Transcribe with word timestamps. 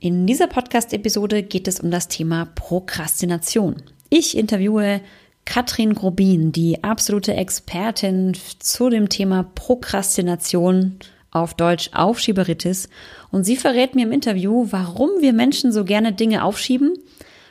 In 0.00 0.28
dieser 0.28 0.46
Podcast-Episode 0.46 1.42
geht 1.42 1.66
es 1.66 1.80
um 1.80 1.90
das 1.90 2.06
Thema 2.06 2.44
Prokrastination. 2.54 3.82
Ich 4.10 4.36
interviewe 4.36 5.00
Katrin 5.44 5.94
Grobin, 5.94 6.52
die 6.52 6.84
absolute 6.84 7.34
Expertin 7.34 8.36
zu 8.60 8.90
dem 8.90 9.08
Thema 9.08 9.50
Prokrastination, 9.56 11.00
auf 11.32 11.54
Deutsch 11.54 11.90
Aufschieberitis. 11.94 12.88
Und 13.32 13.42
sie 13.42 13.56
verrät 13.56 13.96
mir 13.96 14.06
im 14.06 14.12
Interview, 14.12 14.68
warum 14.70 15.10
wir 15.18 15.32
Menschen 15.32 15.72
so 15.72 15.84
gerne 15.84 16.12
Dinge 16.12 16.44
aufschieben, 16.44 16.94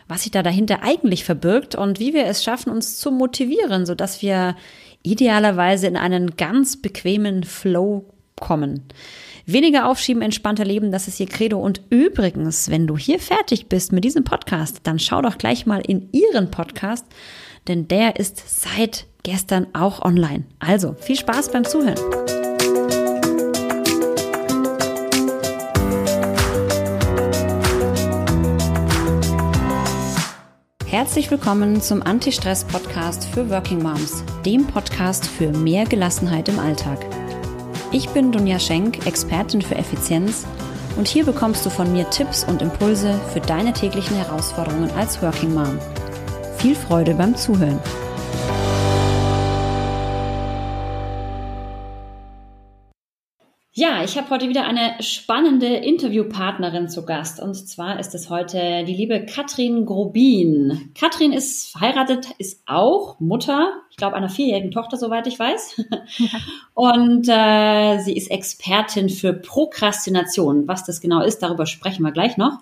was 0.08 0.24
sich 0.24 0.32
da 0.32 0.42
dahinter 0.42 0.84
eigentlich 0.84 1.26
verbirgt 1.26 1.76
und 1.76 2.00
wie 2.00 2.14
wir 2.14 2.28
es 2.28 2.46
schaffen, 2.46 2.72
uns 2.72 2.98
zu 2.98 3.12
motivieren, 3.12 3.86
sodass 3.86 4.22
wir 4.22 4.56
idealerweise 5.04 5.88
in 5.88 5.98
einen 5.98 6.38
ganz 6.38 6.78
bequemen 6.78 7.44
Flow 7.44 8.06
kommen. 8.40 8.84
Weniger 9.50 9.88
aufschieben, 9.88 10.22
entspannter 10.22 10.66
leben, 10.66 10.92
das 10.92 11.08
ist 11.08 11.22
ihr 11.22 11.26
Credo. 11.26 11.58
Und 11.58 11.82
übrigens, 11.90 12.70
wenn 12.70 12.86
du 12.86 12.98
hier 12.98 13.18
fertig 13.18 13.68
bist 13.68 13.94
mit 13.94 14.04
diesem 14.04 14.26
Podcast, 14.26 14.82
dann 14.84 15.00
schau 15.00 15.22
doch 15.22 15.38
gleich 15.38 15.66
mal 15.66 15.80
in 15.80 16.10
ihren 16.12 16.52
Podcast, 16.52 17.06
denn 17.70 17.88
der 17.88 18.18
ist 18.18 18.44
seit 18.46 19.06
gestern 19.24 19.68
auch 19.72 20.02
online. 20.02 20.44
Also 20.60 20.96
viel 21.00 21.16
Spaß 21.16 21.54
beim 21.54 21.64
Zuhören. 21.64 21.96
Herzlich 30.86 31.32
willkommen 31.32 31.82
zum 31.82 32.02
Anti-Stress-Podcast 32.02 33.24
für 33.24 33.50
Working 33.50 33.82
Moms, 33.82 34.26
dem 34.46 34.68
Podcast 34.68 35.26
für 35.26 35.54
mehr 35.54 35.86
Gelassenheit 35.86 36.50
im 36.50 36.60
Alltag. 36.60 37.00
Ich 37.92 38.10
bin 38.10 38.34
Dunja 38.34 38.60
Schenk, 38.60 39.06
Expertin 39.06 39.62
für 39.62 39.76
Effizienz 39.76 40.46
und 40.98 41.08
hier 41.08 41.26
bekommst 41.26 41.66
du 41.66 41.70
von 41.70 41.92
mir 41.94 42.10
Tipps 42.10 42.44
und 42.44 42.62
Impulse 42.62 43.18
für 43.32 43.40
deine 43.40 43.72
täglichen 43.72 44.18
Herausforderungen 44.18 44.92
als 44.98 45.22
Working 45.22 45.54
Mom. 45.54 45.80
Viel 46.58 46.76
Freude 46.76 47.14
beim 47.14 47.36
Zuhören. 47.36 47.80
Ja, 53.80 54.04
ich 54.04 54.18
habe 54.18 54.32
heute 54.32 54.50
wieder 54.50 54.66
eine 54.66 54.96
spannende 55.02 55.68
Interviewpartnerin 55.68 56.90
zu 56.90 57.06
Gast. 57.06 57.40
Und 57.40 57.54
zwar 57.54 58.00
ist 58.00 58.16
es 58.16 58.28
heute 58.28 58.84
die 58.86 58.96
liebe 58.96 59.24
Katrin 59.24 59.86
Grobin. 59.86 60.90
Katrin 61.00 61.32
ist 61.32 61.74
verheiratet, 61.74 62.26
ist 62.40 62.64
auch 62.66 63.20
Mutter, 63.20 63.74
ich 63.92 63.98
glaube, 63.98 64.16
einer 64.16 64.30
vierjährigen 64.30 64.72
Tochter, 64.72 64.98
soweit 64.98 65.28
ich 65.28 65.38
weiß. 65.38 65.80
Und 66.74 67.30
äh, 67.30 68.00
sie 68.00 68.18
ist 68.18 68.32
Expertin 68.32 69.10
für 69.10 69.34
Prokrastination. 69.34 70.68
Was 70.68 70.84
das 70.84 71.00
genau 71.00 71.22
ist, 71.22 71.44
darüber 71.44 71.68
sprechen 71.68 72.02
wir 72.02 72.12
gleich 72.12 72.36
noch. 72.36 72.58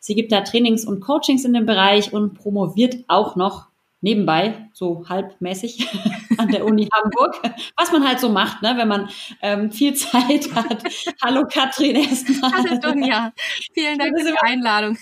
Sie 0.00 0.16
gibt 0.16 0.32
da 0.32 0.40
Trainings 0.40 0.84
und 0.84 0.98
Coachings 0.98 1.44
in 1.44 1.52
dem 1.52 1.66
Bereich 1.66 2.12
und 2.12 2.34
promoviert 2.34 3.04
auch 3.06 3.36
noch 3.36 3.68
nebenbei, 4.00 4.68
so 4.72 5.04
halbmäßig 5.08 5.88
an 6.38 6.48
der 6.48 6.64
Uni 6.64 6.88
Hamburg, 6.92 7.40
was 7.76 7.92
man 7.92 8.06
halt 8.06 8.20
so 8.20 8.28
macht, 8.28 8.62
ne, 8.62 8.74
wenn 8.76 8.88
man 8.88 9.08
ähm, 9.42 9.70
viel 9.70 9.94
Zeit 9.94 10.48
hat. 10.54 10.82
Hallo 11.22 11.44
Katrin 11.50 11.96
erstmal. 11.96 12.52
Hallo 12.52 12.78
Dunja, 12.78 13.32
vielen 13.74 13.98
Dank 13.98 14.18
für 14.18 14.32
die 14.32 14.38
Einladung. 14.38 14.98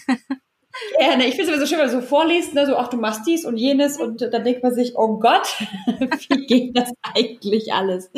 Gerne. 0.98 1.26
Ich 1.26 1.36
finde 1.36 1.52
es 1.52 1.56
immer 1.56 1.60
so 1.60 1.66
schön, 1.66 1.78
wenn 1.78 1.86
du 1.86 2.00
so 2.00 2.00
vorliest, 2.00 2.54
ne, 2.54 2.66
so, 2.66 2.76
ach, 2.76 2.88
du 2.88 2.96
machst 2.96 3.26
dies 3.26 3.44
und 3.44 3.56
jenes 3.56 3.98
und 3.98 4.20
dann 4.20 4.44
denkt 4.44 4.62
man 4.62 4.74
sich, 4.74 4.96
oh 4.96 5.18
Gott, 5.18 5.46
wie 6.28 6.46
geht 6.46 6.76
das 6.76 6.92
eigentlich 7.02 7.72
alles? 7.72 8.10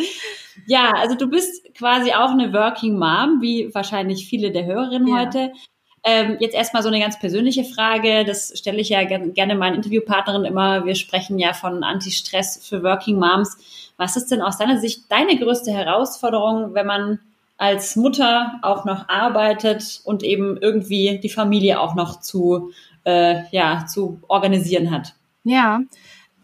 Ja, 0.66 0.92
also 0.92 1.16
du 1.16 1.28
bist 1.28 1.74
quasi 1.74 2.12
auch 2.12 2.30
eine 2.30 2.52
Working 2.52 2.98
Mom, 2.98 3.42
wie 3.42 3.74
wahrscheinlich 3.74 4.26
viele 4.26 4.52
der 4.52 4.64
Hörerinnen 4.64 5.08
ja. 5.08 5.18
heute. 5.18 5.52
Ähm, 6.08 6.36
jetzt 6.38 6.54
erstmal 6.54 6.84
so 6.84 6.88
eine 6.88 7.00
ganz 7.00 7.18
persönliche 7.18 7.64
Frage. 7.64 8.24
Das 8.24 8.56
stelle 8.56 8.80
ich 8.80 8.90
ja 8.90 9.02
gerne 9.02 9.56
meinen 9.56 9.74
Interviewpartnerinnen 9.74 10.46
immer. 10.46 10.84
Wir 10.86 10.94
sprechen 10.94 11.36
ja 11.36 11.52
von 11.52 11.82
Anti-Stress 11.82 12.64
für 12.64 12.84
Working 12.84 13.18
Moms. 13.18 13.58
Was 13.96 14.16
ist 14.16 14.30
denn 14.30 14.40
aus 14.40 14.56
deiner 14.56 14.78
Sicht 14.78 15.10
deine 15.10 15.36
größte 15.36 15.72
Herausforderung, 15.72 16.74
wenn 16.74 16.86
man 16.86 17.18
als 17.56 17.96
Mutter 17.96 18.60
auch 18.62 18.84
noch 18.84 19.08
arbeitet 19.08 20.00
und 20.04 20.22
eben 20.22 20.56
irgendwie 20.58 21.18
die 21.18 21.28
Familie 21.28 21.80
auch 21.80 21.96
noch 21.96 22.20
zu, 22.20 22.70
äh, 23.02 23.42
ja, 23.50 23.86
zu 23.86 24.20
organisieren 24.28 24.92
hat? 24.92 25.14
Ja, 25.42 25.80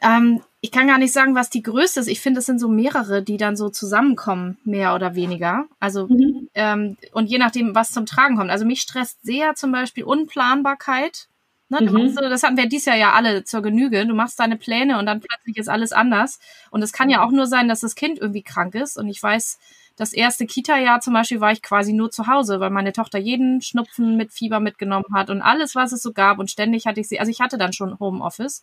ähm, 0.03 0.43
ich 0.61 0.71
kann 0.71 0.87
gar 0.87 0.99
nicht 0.99 1.13
sagen, 1.13 1.35
was 1.35 1.51
die 1.51 1.63
größte 1.63 2.01
ist. 2.01 2.07
Ich 2.07 2.21
finde, 2.21 2.41
es 2.41 2.47
sind 2.47 2.59
so 2.59 2.69
mehrere, 2.69 3.23
die 3.23 3.37
dann 3.37 3.57
so 3.57 3.69
zusammenkommen, 3.69 4.59
mehr 4.65 4.95
oder 4.95 5.15
weniger. 5.15 5.65
Also, 5.81 6.07
mhm. 6.07 6.49
ähm, 6.55 6.97
und 7.13 7.27
je 7.27 7.39
nachdem, 7.39 7.75
was 7.75 7.91
zum 7.91 8.07
Tragen 8.07 8.37
kommt. 8.37 8.51
Also 8.51 8.65
mich 8.65 8.81
stresst 8.81 9.19
sehr 9.23 9.55
zum 9.55 9.73
Beispiel 9.73 10.05
Unplanbarkeit. 10.05 11.29
Ne, 11.69 11.79
mhm. 11.81 12.15
du, 12.15 12.29
das 12.29 12.43
hatten 12.43 12.57
wir 12.57 12.69
dieses 12.69 12.87
Jahr 12.87 12.97
ja 12.97 13.13
alle 13.13 13.45
zur 13.45 13.63
Genüge. 13.63 14.07
Du 14.07 14.15
machst 14.15 14.39
deine 14.39 14.57
Pläne 14.57 14.99
und 14.99 15.07
dann 15.07 15.21
plötzlich 15.21 15.57
ist 15.57 15.69
alles 15.69 15.93
anders. 15.93 16.39
Und 16.71 16.83
es 16.83 16.93
kann 16.93 17.11
ja 17.11 17.25
auch 17.25 17.31
nur 17.31 17.47
sein, 17.47 17.67
dass 17.67 17.81
das 17.81 17.95
Kind 17.95 18.19
irgendwie 18.19 18.43
krank 18.43 18.75
ist. 18.75 18.97
Und 18.97 19.09
ich 19.09 19.21
weiß, 19.21 19.59
das 19.97 20.13
erste 20.13 20.47
Kita-Jahr 20.47 21.01
zum 21.01 21.13
Beispiel 21.13 21.41
war 21.41 21.53
ich 21.53 21.63
quasi 21.63 21.93
nur 21.93 22.11
zu 22.11 22.27
Hause, 22.27 22.61
weil 22.61 22.71
meine 22.71 22.93
Tochter 22.93 23.19
jeden 23.19 23.63
Schnupfen 23.63 24.17
mit 24.17 24.33
Fieber 24.33 24.61
mitgenommen 24.61 25.13
hat 25.13 25.29
und 25.29 25.43
alles, 25.43 25.75
was 25.75 25.93
es 25.93 26.03
so 26.03 26.13
gab. 26.13 26.39
Und 26.39 26.51
ständig 26.51 26.87
hatte 26.87 27.01
ich 27.01 27.09
sie, 27.09 27.19
also 27.19 27.31
ich 27.31 27.41
hatte 27.41 27.59
dann 27.59 27.73
schon 27.73 27.99
Homeoffice 27.99 28.63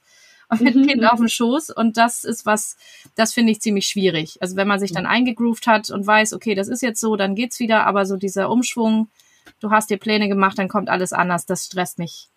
mit 0.59 0.75
mhm. 0.75 0.87
Kind 0.87 1.05
auf 1.05 1.17
dem 1.19 1.27
Schoß. 1.27 1.69
Und 1.69 1.97
das 1.97 2.23
ist 2.23 2.45
was, 2.45 2.77
das 3.15 3.33
finde 3.33 3.51
ich 3.51 3.61
ziemlich 3.61 3.87
schwierig. 3.87 4.37
Also 4.41 4.55
wenn 4.55 4.67
man 4.67 4.79
sich 4.79 4.91
dann 4.91 5.05
eingegroovt 5.05 5.67
hat 5.67 5.89
und 5.89 6.05
weiß, 6.05 6.33
okay, 6.33 6.55
das 6.55 6.67
ist 6.67 6.81
jetzt 6.81 6.99
so, 6.99 7.15
dann 7.15 7.35
geht's 7.35 7.59
wieder, 7.59 7.85
aber 7.85 8.05
so 8.05 8.17
dieser 8.17 8.49
Umschwung, 8.49 9.09
du 9.59 9.71
hast 9.71 9.89
dir 9.89 9.97
Pläne 9.97 10.27
gemacht, 10.27 10.57
dann 10.57 10.69
kommt 10.69 10.89
alles 10.89 11.13
anders, 11.13 11.45
das 11.45 11.65
stresst 11.65 11.99
mich 11.99 12.29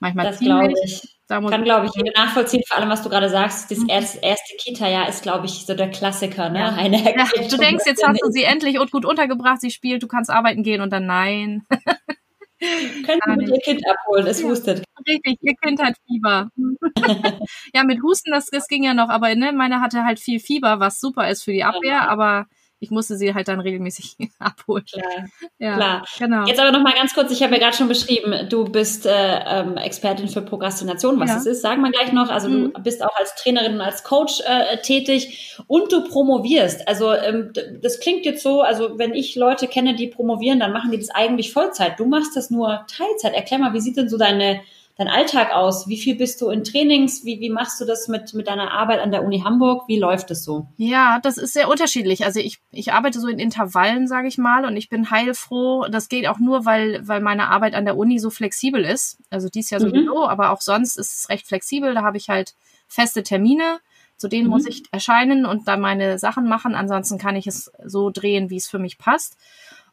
manchmal 0.00 0.26
das 0.26 0.38
glaube 0.38 0.72
ich. 0.84 1.02
Da 1.26 1.42
Kann, 1.42 1.62
glaube 1.62 1.84
ich, 1.84 1.92
jeder 1.94 2.12
nachvollziehen, 2.18 2.62
vor 2.66 2.78
allem, 2.78 2.88
was 2.88 3.02
du 3.02 3.10
gerade 3.10 3.28
sagst. 3.28 3.70
Das 3.70 3.80
mhm. 3.80 3.90
erste, 3.90 4.20
erste 4.20 4.56
Kita-Jahr 4.56 5.10
ist, 5.10 5.22
glaube 5.22 5.44
ich, 5.44 5.66
so 5.66 5.74
der 5.74 5.90
Klassiker, 5.90 6.48
ne? 6.48 6.60
Ja. 6.60 6.68
Eine 6.74 7.02
ja, 7.04 7.26
du 7.50 7.56
denkst, 7.58 7.84
jetzt 7.84 8.02
hast 8.02 8.22
du 8.22 8.30
sie 8.30 8.44
endlich 8.44 8.78
gut 8.90 9.04
untergebracht, 9.04 9.60
sie 9.60 9.70
spielt, 9.70 10.02
du 10.02 10.08
kannst 10.08 10.30
arbeiten 10.30 10.62
gehen 10.62 10.80
und 10.80 10.90
dann 10.90 11.04
nein. 11.04 11.66
Können 13.06 13.20
Sie 13.24 13.36
mit 13.36 13.48
Ihr 13.48 13.60
Kind 13.60 13.82
abholen, 13.88 14.26
es 14.26 14.40
ja, 14.40 14.48
hustet. 14.48 14.84
Richtig, 15.06 15.38
Ihr 15.42 15.54
Kind 15.62 15.82
hat 15.82 15.94
Fieber. 16.06 16.50
ja, 17.74 17.84
mit 17.84 18.02
Husten, 18.02 18.32
das, 18.32 18.46
das 18.46 18.66
ging 18.68 18.82
ja 18.82 18.94
noch, 18.94 19.08
aber 19.08 19.34
ne, 19.34 19.52
meine 19.52 19.80
hatte 19.80 20.04
halt 20.04 20.18
viel 20.18 20.40
Fieber, 20.40 20.80
was 20.80 21.00
super 21.00 21.28
ist 21.28 21.44
für 21.44 21.52
die 21.52 21.64
Abwehr, 21.64 22.08
aber 22.08 22.46
ich 22.80 22.90
musste 22.90 23.16
sie 23.16 23.34
halt 23.34 23.48
dann 23.48 23.60
regelmäßig 23.60 24.16
abholen. 24.38 24.84
Klar, 24.84 25.26
ja, 25.58 25.74
klar. 25.74 26.04
Genau. 26.18 26.46
Jetzt 26.46 26.60
aber 26.60 26.70
noch 26.70 26.82
mal 26.82 26.94
ganz 26.94 27.14
kurz, 27.14 27.30
ich 27.32 27.42
habe 27.42 27.54
ja 27.54 27.60
gerade 27.60 27.76
schon 27.76 27.88
beschrieben, 27.88 28.48
du 28.48 28.64
bist 28.64 29.06
äh, 29.06 29.10
ähm, 29.12 29.76
Expertin 29.76 30.28
für 30.28 30.42
Prokrastination, 30.42 31.18
was 31.18 31.28
ja. 31.28 31.34
das 31.36 31.46
ist, 31.46 31.62
sagen 31.62 31.82
wir 31.82 31.90
gleich 31.90 32.12
noch. 32.12 32.28
Also 32.28 32.48
mhm. 32.48 32.72
du 32.72 32.82
bist 32.82 33.02
auch 33.02 33.16
als 33.16 33.34
Trainerin 33.34 33.74
und 33.74 33.80
als 33.80 34.04
Coach 34.04 34.40
äh, 34.46 34.80
tätig 34.82 35.58
und 35.66 35.92
du 35.92 36.04
promovierst. 36.04 36.86
Also 36.86 37.12
ähm, 37.12 37.52
das 37.82 38.00
klingt 38.00 38.24
jetzt 38.24 38.42
so, 38.42 38.62
also 38.62 38.98
wenn 38.98 39.14
ich 39.14 39.34
Leute 39.34 39.66
kenne, 39.66 39.94
die 39.94 40.06
promovieren, 40.06 40.60
dann 40.60 40.72
machen 40.72 40.90
die 40.92 40.98
das 40.98 41.10
eigentlich 41.10 41.52
Vollzeit. 41.52 41.98
Du 41.98 42.06
machst 42.06 42.36
das 42.36 42.50
nur 42.50 42.86
Teilzeit. 42.88 43.34
Erklär 43.34 43.58
mal, 43.58 43.72
wie 43.72 43.80
sieht 43.80 43.96
denn 43.96 44.08
so 44.08 44.18
deine 44.18 44.60
dein 44.98 45.08
Alltag 45.08 45.52
aus? 45.52 45.88
Wie 45.88 45.96
viel 45.96 46.16
bist 46.16 46.40
du 46.40 46.50
in 46.50 46.64
Trainings? 46.64 47.24
Wie, 47.24 47.38
wie 47.40 47.50
machst 47.50 47.80
du 47.80 47.84
das 47.84 48.08
mit, 48.08 48.34
mit 48.34 48.48
deiner 48.48 48.72
Arbeit 48.72 49.00
an 49.00 49.12
der 49.12 49.24
Uni 49.24 49.40
Hamburg? 49.40 49.84
Wie 49.86 49.98
läuft 49.98 50.30
es 50.32 50.44
so? 50.44 50.66
Ja, 50.76 51.20
das 51.22 51.38
ist 51.38 51.52
sehr 51.52 51.68
unterschiedlich. 51.68 52.24
Also 52.24 52.40
ich, 52.40 52.58
ich 52.72 52.92
arbeite 52.92 53.20
so 53.20 53.28
in 53.28 53.38
Intervallen, 53.38 54.08
sage 54.08 54.26
ich 54.26 54.38
mal, 54.38 54.64
und 54.64 54.76
ich 54.76 54.88
bin 54.88 55.10
heilfroh. 55.10 55.86
Das 55.88 56.08
geht 56.08 56.26
auch 56.26 56.40
nur, 56.40 56.66
weil, 56.66 57.06
weil 57.06 57.20
meine 57.20 57.48
Arbeit 57.48 57.74
an 57.74 57.84
der 57.84 57.96
Uni 57.96 58.18
so 58.18 58.28
flexibel 58.28 58.84
ist. 58.84 59.18
Also 59.30 59.48
dies 59.48 59.70
Jahr 59.70 59.80
sowieso, 59.80 60.16
mhm. 60.16 60.28
aber 60.28 60.50
auch 60.50 60.60
sonst 60.60 60.98
ist 60.98 61.20
es 61.20 61.28
recht 61.28 61.46
flexibel. 61.46 61.94
Da 61.94 62.02
habe 62.02 62.16
ich 62.16 62.28
halt 62.28 62.54
feste 62.88 63.22
Termine. 63.22 63.78
Zu 64.16 64.26
denen 64.26 64.46
mhm. 64.46 64.50
muss 64.50 64.66
ich 64.66 64.82
erscheinen 64.90 65.46
und 65.46 65.68
dann 65.68 65.80
meine 65.80 66.18
Sachen 66.18 66.48
machen. 66.48 66.74
Ansonsten 66.74 67.18
kann 67.18 67.36
ich 67.36 67.46
es 67.46 67.70
so 67.84 68.10
drehen, 68.10 68.50
wie 68.50 68.56
es 68.56 68.66
für 68.66 68.80
mich 68.80 68.98
passt. 68.98 69.36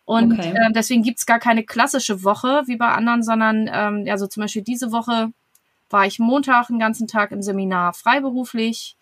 Und 0.06 0.34
okay. 0.34 0.54
äh, 0.56 0.72
deswegen 0.72 1.02
gibt's 1.02 1.26
gar 1.26 1.40
keine 1.40 1.64
klassische 1.64 2.24
Woche 2.24 2.64
wie 2.68 2.78
bei 2.78 2.90
anderen, 2.90 3.24
sondern 3.24 3.70
ähm, 3.72 4.06
also 4.10 4.28
zum 4.28 4.42
Beispiel 4.42 4.62
diese 4.62 4.92
Woche 4.92 5.32
war 5.90 6.06
ich 6.06 6.20
Montag 6.20 6.68
den 6.68 6.80
ganzen 6.80 7.08
Tag 7.08 7.32
im 7.32 7.42
Seminar 7.42 7.94
freiberuflich. 7.94 8.98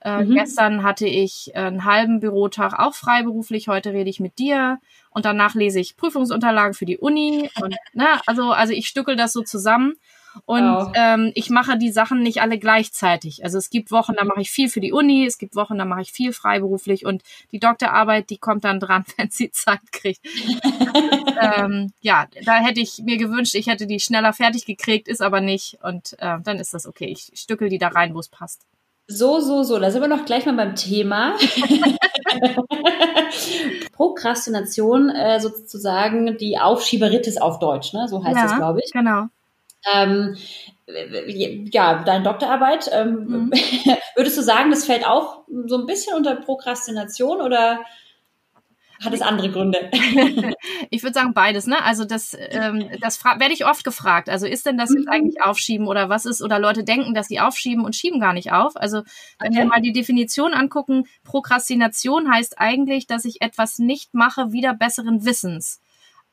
Äh, 0.00 0.24
mhm. 0.24 0.34
Gestern 0.34 0.82
hatte 0.82 1.06
ich 1.06 1.54
einen 1.54 1.84
halben 1.84 2.20
Bürotag 2.20 2.78
auch 2.78 2.94
freiberuflich. 2.94 3.68
Heute 3.68 3.92
rede 3.92 4.08
ich 4.08 4.20
mit 4.20 4.38
dir 4.38 4.78
und 5.10 5.24
danach 5.24 5.54
lese 5.54 5.80
ich 5.80 5.96
Prüfungsunterlagen 5.96 6.74
für 6.74 6.86
die 6.86 6.98
Uni. 6.98 7.50
Und, 7.60 7.76
ne, 7.92 8.06
also, 8.26 8.52
also 8.52 8.72
ich 8.72 8.86
stückel 8.86 9.16
das 9.16 9.32
so 9.32 9.42
zusammen. 9.42 9.94
Und 10.44 10.62
wow. 10.62 10.92
ähm, 10.94 11.32
ich 11.34 11.50
mache 11.50 11.78
die 11.78 11.90
Sachen 11.90 12.22
nicht 12.22 12.42
alle 12.42 12.58
gleichzeitig. 12.58 13.44
Also 13.44 13.58
es 13.58 13.70
gibt 13.70 13.90
Wochen, 13.90 14.14
da 14.16 14.24
mache 14.24 14.40
ich 14.40 14.50
viel 14.50 14.68
für 14.68 14.80
die 14.80 14.92
Uni, 14.92 15.26
es 15.26 15.38
gibt 15.38 15.56
Wochen, 15.56 15.78
da 15.78 15.84
mache 15.84 16.02
ich 16.02 16.12
viel 16.12 16.32
freiberuflich 16.32 17.06
und 17.06 17.22
die 17.52 17.58
Doktorarbeit, 17.58 18.30
die 18.30 18.38
kommt 18.38 18.64
dann 18.64 18.80
dran, 18.80 19.04
wenn 19.16 19.30
sie 19.30 19.50
Zeit 19.50 19.80
kriegt. 19.92 20.20
ähm, 21.40 21.92
ja, 22.00 22.26
da 22.44 22.56
hätte 22.56 22.80
ich 22.80 22.98
mir 23.02 23.16
gewünscht, 23.16 23.54
ich 23.54 23.66
hätte 23.66 23.86
die 23.86 24.00
schneller 24.00 24.32
fertig 24.32 24.66
gekriegt, 24.66 25.08
ist 25.08 25.22
aber 25.22 25.40
nicht. 25.40 25.78
Und 25.82 26.14
äh, 26.18 26.38
dann 26.42 26.58
ist 26.58 26.74
das 26.74 26.86
okay. 26.86 27.06
Ich 27.06 27.30
stückel 27.34 27.68
die 27.68 27.78
da 27.78 27.88
rein, 27.88 28.14
wo 28.14 28.20
es 28.20 28.28
passt. 28.28 28.66
So, 29.08 29.40
so, 29.40 29.62
so. 29.62 29.78
Da 29.78 29.90
sind 29.90 30.00
wir 30.00 30.08
noch 30.08 30.24
gleich 30.24 30.46
mal 30.46 30.56
beim 30.56 30.74
Thema. 30.74 31.36
Prokrastination, 33.92 35.10
äh, 35.10 35.38
sozusagen 35.38 36.36
die 36.38 36.58
Aufschieberitis 36.58 37.36
auf 37.38 37.60
Deutsch, 37.60 37.92
ne? 37.92 38.08
So 38.08 38.24
heißt 38.24 38.36
ja, 38.36 38.42
das, 38.42 38.56
glaube 38.56 38.80
ich. 38.84 38.90
Genau. 38.92 39.26
Ähm, 39.92 40.36
ja, 40.86 42.02
deine 42.04 42.24
Doktorarbeit, 42.24 42.88
ähm, 42.92 43.26
mhm. 43.26 43.52
würdest 44.14 44.38
du 44.38 44.42
sagen, 44.42 44.70
das 44.70 44.84
fällt 44.86 45.06
auch 45.06 45.42
so 45.66 45.78
ein 45.78 45.86
bisschen 45.86 46.16
unter 46.16 46.36
Prokrastination 46.36 47.40
oder 47.40 47.80
hat 49.04 49.12
es 49.12 49.20
andere 49.20 49.50
Gründe? 49.50 49.90
ich 50.90 51.02
würde 51.02 51.14
sagen 51.14 51.34
beides, 51.34 51.66
ne? 51.66 51.82
Also 51.84 52.04
das, 52.04 52.36
ähm, 52.38 52.88
das 53.00 53.22
werde 53.24 53.52
ich 53.52 53.66
oft 53.66 53.84
gefragt. 53.84 54.28
Also 54.30 54.46
ist 54.46 54.64
denn 54.64 54.78
das 54.78 54.90
jetzt 54.90 55.06
mhm. 55.06 55.12
eigentlich 55.12 55.42
Aufschieben 55.42 55.86
oder 55.86 56.08
was 56.08 56.24
ist? 56.24 56.42
Oder 56.42 56.58
Leute 56.58 56.82
denken, 56.82 57.12
dass 57.12 57.28
sie 57.28 57.40
aufschieben 57.40 57.84
und 57.84 57.94
schieben 57.94 58.20
gar 58.20 58.32
nicht 58.32 58.52
auf. 58.52 58.76
Also 58.76 59.02
wenn 59.38 59.52
okay. 59.52 59.58
wir 59.58 59.64
mal 59.66 59.82
die 59.82 59.92
Definition 59.92 60.54
angucken, 60.54 61.04
Prokrastination 61.24 62.32
heißt 62.32 62.58
eigentlich, 62.58 63.06
dass 63.06 63.24
ich 63.24 63.42
etwas 63.42 63.78
nicht 63.78 64.14
mache, 64.14 64.52
wieder 64.52 64.72
besseren 64.72 65.24
Wissens. 65.24 65.80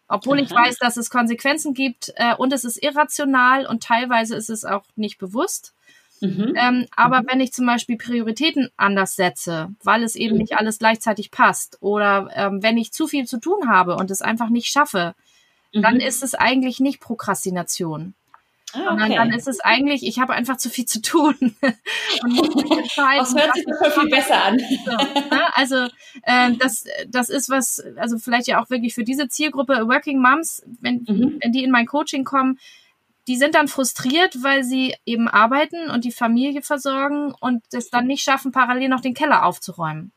Obwohl 0.07 0.37
Aha. 0.37 0.45
ich 0.45 0.51
weiß, 0.51 0.77
dass 0.77 0.97
es 0.97 1.09
Konsequenzen 1.09 1.73
gibt 1.73 2.11
äh, 2.15 2.35
und 2.35 2.53
es 2.53 2.65
ist 2.65 2.83
irrational 2.83 3.65
und 3.65 3.83
teilweise 3.83 4.35
ist 4.35 4.49
es 4.49 4.65
auch 4.65 4.83
nicht 4.95 5.17
bewusst. 5.17 5.73
Mhm. 6.21 6.53
Ähm, 6.55 6.85
aber 6.95 7.21
mhm. 7.21 7.27
wenn 7.29 7.41
ich 7.41 7.53
zum 7.53 7.65
Beispiel 7.65 7.97
Prioritäten 7.97 8.69
anders 8.77 9.15
setze, 9.15 9.69
weil 9.83 10.03
es 10.03 10.15
eben 10.15 10.35
mhm. 10.35 10.41
nicht 10.41 10.57
alles 10.57 10.79
gleichzeitig 10.79 11.31
passt, 11.31 11.77
oder 11.81 12.29
ähm, 12.33 12.63
wenn 12.63 12.77
ich 12.77 12.93
zu 12.93 13.07
viel 13.07 13.25
zu 13.25 13.39
tun 13.39 13.69
habe 13.69 13.95
und 13.95 14.09
es 14.09 14.21
einfach 14.21 14.49
nicht 14.49 14.67
schaffe, 14.67 15.15
dann 15.73 15.95
mhm. 15.95 16.01
ist 16.01 16.23
es 16.23 16.35
eigentlich 16.35 16.79
nicht 16.79 16.99
Prokrastination. 16.99 18.13
Ah, 18.73 18.93
okay. 18.93 19.15
dann 19.15 19.31
ist 19.31 19.47
es 19.47 19.59
eigentlich, 19.59 20.05
ich 20.05 20.19
habe 20.19 20.33
einfach 20.33 20.57
zu 20.57 20.69
viel 20.69 20.85
zu 20.85 21.01
tun. 21.01 21.35
und 22.23 22.33
muss 22.33 22.55
mich 22.55 22.71
entscheiden, 22.71 23.19
das 23.19 23.35
hört 23.35 23.53
sich 23.53 23.65
doch 23.65 23.91
viel 23.91 24.09
besser 24.09 24.43
an. 24.43 24.59
So, 24.59 24.91
ne? 24.91 25.55
Also 25.55 25.75
äh, 26.23 26.53
das, 26.57 26.85
das 27.07 27.29
ist 27.29 27.49
was, 27.49 27.83
also 27.97 28.17
vielleicht 28.17 28.47
ja 28.47 28.61
auch 28.61 28.69
wirklich 28.69 28.95
für 28.95 29.03
diese 29.03 29.27
Zielgruppe 29.27 29.87
Working 29.87 30.21
Moms, 30.21 30.63
wenn, 30.81 31.05
mhm. 31.07 31.39
wenn 31.41 31.51
die 31.51 31.63
in 31.63 31.71
mein 31.71 31.85
Coaching 31.85 32.23
kommen, 32.23 32.57
die 33.27 33.37
sind 33.37 33.55
dann 33.55 33.67
frustriert, 33.67 34.43
weil 34.43 34.63
sie 34.63 34.95
eben 35.05 35.27
arbeiten 35.27 35.89
und 35.89 36.03
die 36.03 36.11
Familie 36.11 36.61
versorgen 36.61 37.33
und 37.39 37.63
es 37.71 37.89
dann 37.89 38.07
nicht 38.07 38.23
schaffen, 38.23 38.51
parallel 38.51 38.89
noch 38.89 39.01
den 39.01 39.13
Keller 39.13 39.45
aufzuräumen. 39.45 40.11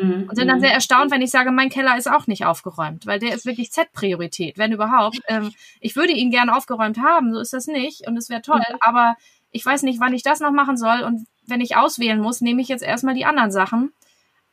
Mhm. 0.00 0.26
Und 0.28 0.36
sind 0.36 0.48
dann 0.48 0.60
sehr 0.60 0.72
erstaunt, 0.72 1.10
wenn 1.10 1.22
ich 1.22 1.30
sage, 1.30 1.52
mein 1.52 1.70
Keller 1.70 1.96
ist 1.96 2.10
auch 2.10 2.26
nicht 2.26 2.44
aufgeräumt, 2.44 3.06
weil 3.06 3.18
der 3.18 3.34
ist 3.34 3.46
wirklich 3.46 3.70
Z-Priorität, 3.70 4.58
wenn 4.58 4.72
überhaupt. 4.72 5.20
Ähm, 5.28 5.52
ich 5.80 5.96
würde 5.96 6.12
ihn 6.12 6.30
gern 6.30 6.50
aufgeräumt 6.50 6.98
haben, 6.98 7.32
so 7.32 7.40
ist 7.40 7.52
das 7.52 7.66
nicht 7.66 8.06
und 8.06 8.16
es 8.16 8.28
wäre 8.28 8.42
toll, 8.42 8.62
mhm. 8.68 8.76
aber 8.80 9.16
ich 9.50 9.64
weiß 9.64 9.82
nicht, 9.82 10.00
wann 10.00 10.14
ich 10.14 10.22
das 10.22 10.40
noch 10.40 10.50
machen 10.50 10.76
soll 10.76 11.02
und 11.02 11.26
wenn 11.46 11.60
ich 11.60 11.76
auswählen 11.76 12.20
muss, 12.20 12.40
nehme 12.40 12.62
ich 12.62 12.68
jetzt 12.68 12.82
erstmal 12.82 13.14
die 13.14 13.24
anderen 13.24 13.50
Sachen. 13.50 13.92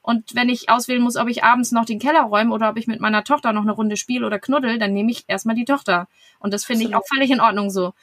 Und 0.04 0.34
wenn 0.34 0.50
ich 0.50 0.70
auswählen 0.70 1.02
muss, 1.02 1.16
ob 1.16 1.28
ich 1.28 1.44
abends 1.44 1.72
noch 1.72 1.86
den 1.86 2.00
Keller 2.00 2.24
räume 2.24 2.54
oder 2.54 2.70
ob 2.70 2.78
ich 2.78 2.88
mit 2.88 3.00
meiner 3.00 3.24
Tochter 3.24 3.54
noch 3.54 3.62
eine 3.62 3.72
Runde 3.72 3.98
spiele 3.98 4.26
oder 4.26 4.40
knuddel, 4.40 4.80
dann 4.80 4.94
nehme 4.94 5.12
ich 5.12 5.26
erstmal 5.28 5.56
die 5.56 5.66
Tochter. 5.66 6.08
Und 6.40 6.54
das 6.54 6.66
finde 6.66 6.86
ich 6.86 6.96
auch 6.96 7.04
völlig 7.08 7.30
in 7.30 7.40
Ordnung 7.40 7.70
so. 7.70 7.94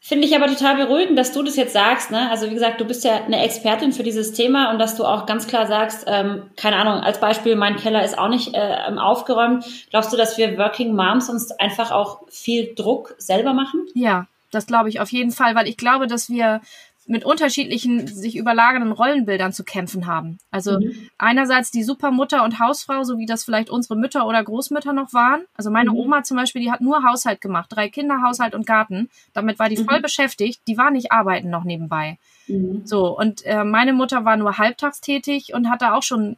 Finde 0.00 0.26
ich 0.26 0.36
aber 0.36 0.46
total 0.46 0.76
beruhigend, 0.76 1.18
dass 1.18 1.32
du 1.32 1.42
das 1.42 1.56
jetzt 1.56 1.72
sagst. 1.72 2.12
Ne? 2.12 2.30
Also 2.30 2.48
wie 2.48 2.54
gesagt, 2.54 2.80
du 2.80 2.84
bist 2.84 3.02
ja 3.02 3.24
eine 3.24 3.42
Expertin 3.42 3.92
für 3.92 4.04
dieses 4.04 4.32
Thema 4.32 4.70
und 4.70 4.78
dass 4.78 4.94
du 4.94 5.04
auch 5.04 5.26
ganz 5.26 5.48
klar 5.48 5.66
sagst, 5.66 6.04
ähm, 6.06 6.42
keine 6.56 6.76
Ahnung, 6.76 7.02
als 7.02 7.18
Beispiel, 7.18 7.56
mein 7.56 7.76
Keller 7.76 8.04
ist 8.04 8.16
auch 8.16 8.28
nicht 8.28 8.54
äh, 8.54 8.76
aufgeräumt. 8.96 9.64
Glaubst 9.90 10.12
du, 10.12 10.16
dass 10.16 10.38
wir 10.38 10.56
Working 10.58 10.94
Moms 10.94 11.28
uns 11.28 11.50
einfach 11.52 11.90
auch 11.90 12.20
viel 12.28 12.72
Druck 12.76 13.16
selber 13.18 13.52
machen? 13.52 13.84
Ja, 13.94 14.26
das 14.52 14.66
glaube 14.66 14.88
ich 14.88 15.00
auf 15.00 15.10
jeden 15.10 15.32
Fall, 15.32 15.54
weil 15.54 15.66
ich 15.66 15.76
glaube, 15.76 16.06
dass 16.06 16.30
wir 16.30 16.60
mit 17.06 17.24
unterschiedlichen 17.24 18.06
sich 18.06 18.36
überlagernden 18.36 18.92
Rollenbildern 18.92 19.52
zu 19.52 19.64
kämpfen 19.64 20.06
haben. 20.06 20.38
Also 20.50 20.80
mhm. 20.80 21.08
einerseits 21.18 21.70
die 21.70 21.84
Supermutter 21.84 22.42
und 22.42 22.58
Hausfrau, 22.58 23.04
so 23.04 23.18
wie 23.18 23.26
das 23.26 23.44
vielleicht 23.44 23.70
unsere 23.70 23.96
Mütter 23.96 24.26
oder 24.26 24.42
Großmütter 24.42 24.92
noch 24.92 25.12
waren. 25.12 25.42
Also 25.56 25.70
meine 25.70 25.90
mhm. 25.90 25.96
Oma 25.96 26.22
zum 26.24 26.36
Beispiel, 26.36 26.62
die 26.62 26.70
hat 26.70 26.80
nur 26.80 27.04
Haushalt 27.04 27.40
gemacht, 27.40 27.70
drei 27.70 27.88
Kinder, 27.88 28.22
Haushalt 28.22 28.54
und 28.54 28.66
Garten. 28.66 29.08
Damit 29.32 29.58
war 29.58 29.68
die 29.68 29.78
mhm. 29.78 29.86
voll 29.86 30.00
beschäftigt. 30.00 30.60
Die 30.66 30.76
war 30.76 30.90
nicht 30.90 31.12
arbeiten 31.12 31.48
noch 31.48 31.64
nebenbei. 31.64 32.18
Mhm. 32.48 32.82
So 32.84 33.16
und 33.16 33.44
äh, 33.46 33.64
meine 33.64 33.92
Mutter 33.92 34.24
war 34.24 34.36
nur 34.36 34.58
halbtags 34.58 35.00
tätig 35.00 35.54
und 35.54 35.70
hatte 35.70 35.94
auch 35.94 36.02
schon 36.02 36.36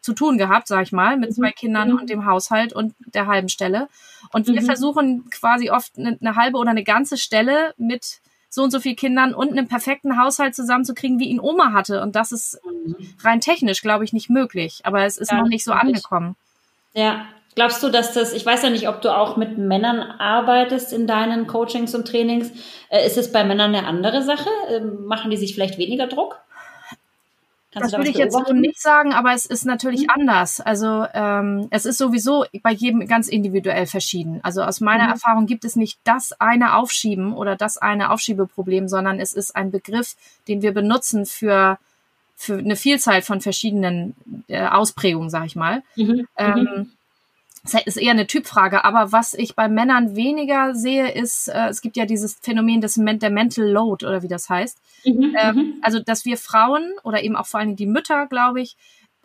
zu 0.00 0.14
tun 0.14 0.38
gehabt, 0.38 0.66
sag 0.66 0.82
ich 0.82 0.92
mal, 0.92 1.16
mit 1.18 1.34
zwei 1.34 1.48
mhm. 1.48 1.54
Kindern 1.54 1.88
mhm. 1.90 1.98
und 1.98 2.10
dem 2.10 2.26
Haushalt 2.26 2.72
und 2.72 2.94
der 3.14 3.26
halben 3.26 3.48
Stelle. 3.48 3.88
Und 4.32 4.46
wir 4.46 4.62
versuchen 4.62 5.28
quasi 5.30 5.70
oft 5.70 5.98
eine, 5.98 6.18
eine 6.20 6.36
halbe 6.36 6.58
oder 6.58 6.70
eine 6.70 6.84
ganze 6.84 7.16
Stelle 7.16 7.74
mit 7.76 8.20
so 8.50 8.62
und 8.64 8.72
so 8.72 8.80
viel 8.80 8.96
Kindern 8.96 9.32
und 9.32 9.52
einen 9.52 9.68
perfekten 9.68 10.20
Haushalt 10.20 10.54
zusammenzukriegen, 10.54 11.18
wie 11.20 11.28
ihn 11.28 11.40
Oma 11.40 11.72
hatte. 11.72 12.02
Und 12.02 12.16
das 12.16 12.32
ist 12.32 12.60
mhm. 12.64 12.96
rein 13.22 13.40
technisch, 13.40 13.80
glaube 13.80 14.04
ich, 14.04 14.12
nicht 14.12 14.28
möglich. 14.28 14.80
Aber 14.82 15.04
es 15.04 15.16
ist 15.16 15.30
ja, 15.30 15.38
noch 15.38 15.48
nicht 15.48 15.64
so 15.64 15.72
angekommen. 15.72 16.36
Ja. 16.92 17.24
Glaubst 17.56 17.82
du, 17.82 17.88
dass 17.88 18.12
das, 18.12 18.32
ich 18.32 18.46
weiß 18.46 18.62
ja 18.62 18.70
nicht, 18.70 18.88
ob 18.88 19.02
du 19.02 19.14
auch 19.14 19.36
mit 19.36 19.58
Männern 19.58 20.02
arbeitest 20.02 20.92
in 20.92 21.06
deinen 21.06 21.46
Coachings 21.46 21.94
und 21.94 22.06
Trainings. 22.06 22.50
Äh, 22.88 23.04
ist 23.06 23.18
es 23.18 23.32
bei 23.32 23.44
Männern 23.44 23.74
eine 23.74 23.86
andere 23.86 24.22
Sache? 24.22 24.48
Ähm, 24.68 25.04
machen 25.04 25.30
die 25.30 25.36
sich 25.36 25.54
vielleicht 25.54 25.76
weniger 25.76 26.06
Druck? 26.06 26.40
Kannst 27.72 27.84
das 27.84 27.92
da 27.92 27.98
würde 27.98 28.10
ich 28.10 28.16
jetzt 28.16 28.32
so 28.32 28.52
nicht 28.52 28.80
sagen, 28.80 29.12
aber 29.12 29.32
es 29.32 29.46
ist 29.46 29.64
natürlich 29.64 30.02
mhm. 30.02 30.10
anders. 30.10 30.60
Also 30.60 31.06
ähm, 31.14 31.68
es 31.70 31.86
ist 31.86 31.98
sowieso 31.98 32.44
bei 32.62 32.72
jedem 32.72 33.06
ganz 33.06 33.28
individuell 33.28 33.86
verschieden. 33.86 34.40
Also 34.42 34.62
aus 34.62 34.80
meiner 34.80 35.04
mhm. 35.04 35.10
Erfahrung 35.10 35.46
gibt 35.46 35.64
es 35.64 35.76
nicht 35.76 36.00
das 36.02 36.32
eine 36.40 36.76
Aufschieben 36.76 37.32
oder 37.32 37.54
das 37.54 37.78
eine 37.78 38.10
Aufschiebeproblem, 38.10 38.88
sondern 38.88 39.20
es 39.20 39.32
ist 39.32 39.54
ein 39.54 39.70
Begriff, 39.70 40.16
den 40.48 40.62
wir 40.62 40.72
benutzen 40.72 41.26
für 41.26 41.78
für 42.40 42.56
eine 42.56 42.74
Vielzahl 42.74 43.20
von 43.20 43.42
verschiedenen 43.42 44.16
äh, 44.48 44.66
Ausprägungen, 44.66 45.28
sag 45.28 45.44
ich 45.44 45.56
mal. 45.56 45.82
Mhm. 45.94 46.26
Ähm, 46.38 46.90
mhm 47.64 47.80
ist 47.84 47.96
eher 47.96 48.12
eine 48.12 48.26
Typfrage, 48.26 48.84
aber 48.84 49.12
was 49.12 49.34
ich 49.34 49.54
bei 49.54 49.68
Männern 49.68 50.16
weniger 50.16 50.74
sehe, 50.74 51.10
ist, 51.10 51.48
äh, 51.48 51.68
es 51.68 51.80
gibt 51.82 51.96
ja 51.96 52.06
dieses 52.06 52.34
Phänomen 52.40 52.80
des 52.80 52.94
der 52.94 53.30
Mental 53.30 53.66
Load 53.66 54.06
oder 54.06 54.22
wie 54.22 54.28
das 54.28 54.48
heißt. 54.48 54.78
Mhm, 55.04 55.36
ähm, 55.38 55.56
mhm. 55.56 55.74
also, 55.82 56.00
dass 56.00 56.24
wir 56.24 56.36
Frauen 56.36 56.92
oder 57.02 57.22
eben 57.22 57.36
auch 57.36 57.46
vor 57.46 57.60
allen 57.60 57.68
Dingen 57.68 57.76
die 57.76 57.86
Mütter, 57.86 58.26
glaube 58.26 58.60
ich, 58.60 58.76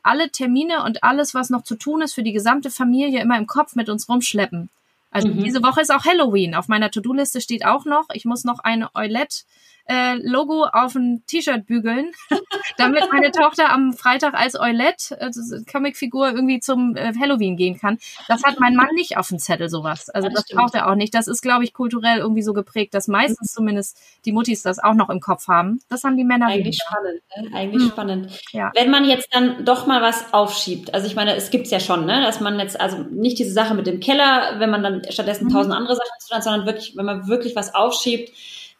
alle 0.03 0.29
Termine 0.29 0.83
und 0.83 1.03
alles, 1.03 1.33
was 1.33 1.49
noch 1.49 1.63
zu 1.63 1.75
tun 1.75 2.01
ist 2.01 2.13
für 2.13 2.23
die 2.23 2.33
gesamte 2.33 2.69
Familie, 2.69 3.21
immer 3.21 3.37
im 3.37 3.47
Kopf 3.47 3.75
mit 3.75 3.89
uns 3.89 4.07
rumschleppen. 4.07 4.69
Also 5.09 5.29
mhm. 5.29 5.43
diese 5.43 5.63
Woche 5.63 5.81
ist 5.81 5.91
auch 5.91 6.05
Halloween. 6.05 6.55
Auf 6.55 6.67
meiner 6.67 6.91
To-Do-Liste 6.91 7.41
steht 7.41 7.65
auch 7.65 7.85
noch, 7.85 8.05
ich 8.13 8.25
muss 8.25 8.43
noch 8.43 8.59
eine 8.59 8.93
Eulette 8.93 9.43
äh, 9.87 10.15
Logo 10.15 10.65
auf 10.65 10.95
ein 10.95 11.23
T-Shirt 11.27 11.65
bügeln, 11.65 12.11
damit 12.77 13.03
meine 13.11 13.31
Tochter 13.31 13.71
am 13.71 13.93
Freitag 13.93 14.33
als 14.33 14.59
Eulette, 14.59 15.19
also 15.19 15.41
Comicfigur, 15.71 16.29
irgendwie 16.29 16.59
zum 16.59 16.95
äh, 16.95 17.13
Halloween 17.19 17.55
gehen 17.55 17.79
kann. 17.79 17.97
Das 18.27 18.43
hat 18.43 18.59
mein 18.59 18.75
Mann 18.75 18.89
nicht 18.95 19.17
auf 19.17 19.27
dem 19.29 19.39
Zettel, 19.39 19.69
sowas. 19.69 20.09
Also 20.09 20.29
das, 20.29 20.45
das 20.45 20.57
braucht 20.57 20.75
er 20.75 20.89
auch 20.89 20.95
nicht. 20.95 21.13
Das 21.13 21.27
ist, 21.27 21.41
glaube 21.41 21.63
ich, 21.63 21.73
kulturell 21.73 22.19
irgendwie 22.19 22.41
so 22.41 22.53
geprägt, 22.53 22.93
dass 22.93 23.07
meistens 23.07 23.53
zumindest 23.53 23.97
die 24.25 24.31
Muttis 24.31 24.63
das 24.63 24.79
auch 24.79 24.93
noch 24.93 25.09
im 25.09 25.19
Kopf 25.19 25.47
haben. 25.47 25.79
Das 25.89 26.03
haben 26.03 26.17
die 26.17 26.23
Männer 26.23 26.47
Eigentlich 26.47 26.79
weniger. 26.79 26.85
spannend, 26.89 27.51
ne? 27.51 27.57
Eigentlich 27.57 27.83
hm. 27.83 27.89
spannend. 27.89 28.39
Ja. 28.51 28.71
Wenn 28.73 28.89
man 28.89 29.05
jetzt 29.05 29.27
dann 29.33 29.65
doch 29.65 29.85
mal 29.85 30.01
was 30.01 30.33
aufschiebt, 30.33 30.93
also 30.93 31.07
ich 31.07 31.15
meine, 31.15 31.35
es 31.35 31.51
gibt's 31.51 31.69
ja 31.69 31.79
schon, 31.79 32.05
ne, 32.05 32.21
dass 32.21 32.39
man 32.39 32.59
jetzt, 32.59 32.79
also 32.79 32.97
nicht 33.11 33.37
diese 33.37 33.51
Sache 33.51 33.75
mit 33.75 33.87
dem 33.87 33.99
Keller, 33.99 34.59
wenn 34.59 34.69
man 34.69 34.83
dann 34.83 35.01
stattdessen 35.09 35.45
mhm. 35.45 35.51
tausend 35.51 35.75
andere 35.75 35.95
Sachen 35.95 36.19
zu 36.19 36.27
tun 36.27 36.37
hat, 36.37 36.43
sondern 36.43 36.65
wirklich, 36.65 36.95
wenn 36.95 37.05
man 37.05 37.27
wirklich 37.27 37.55
was 37.55 37.75
aufschiebt, 37.75 38.31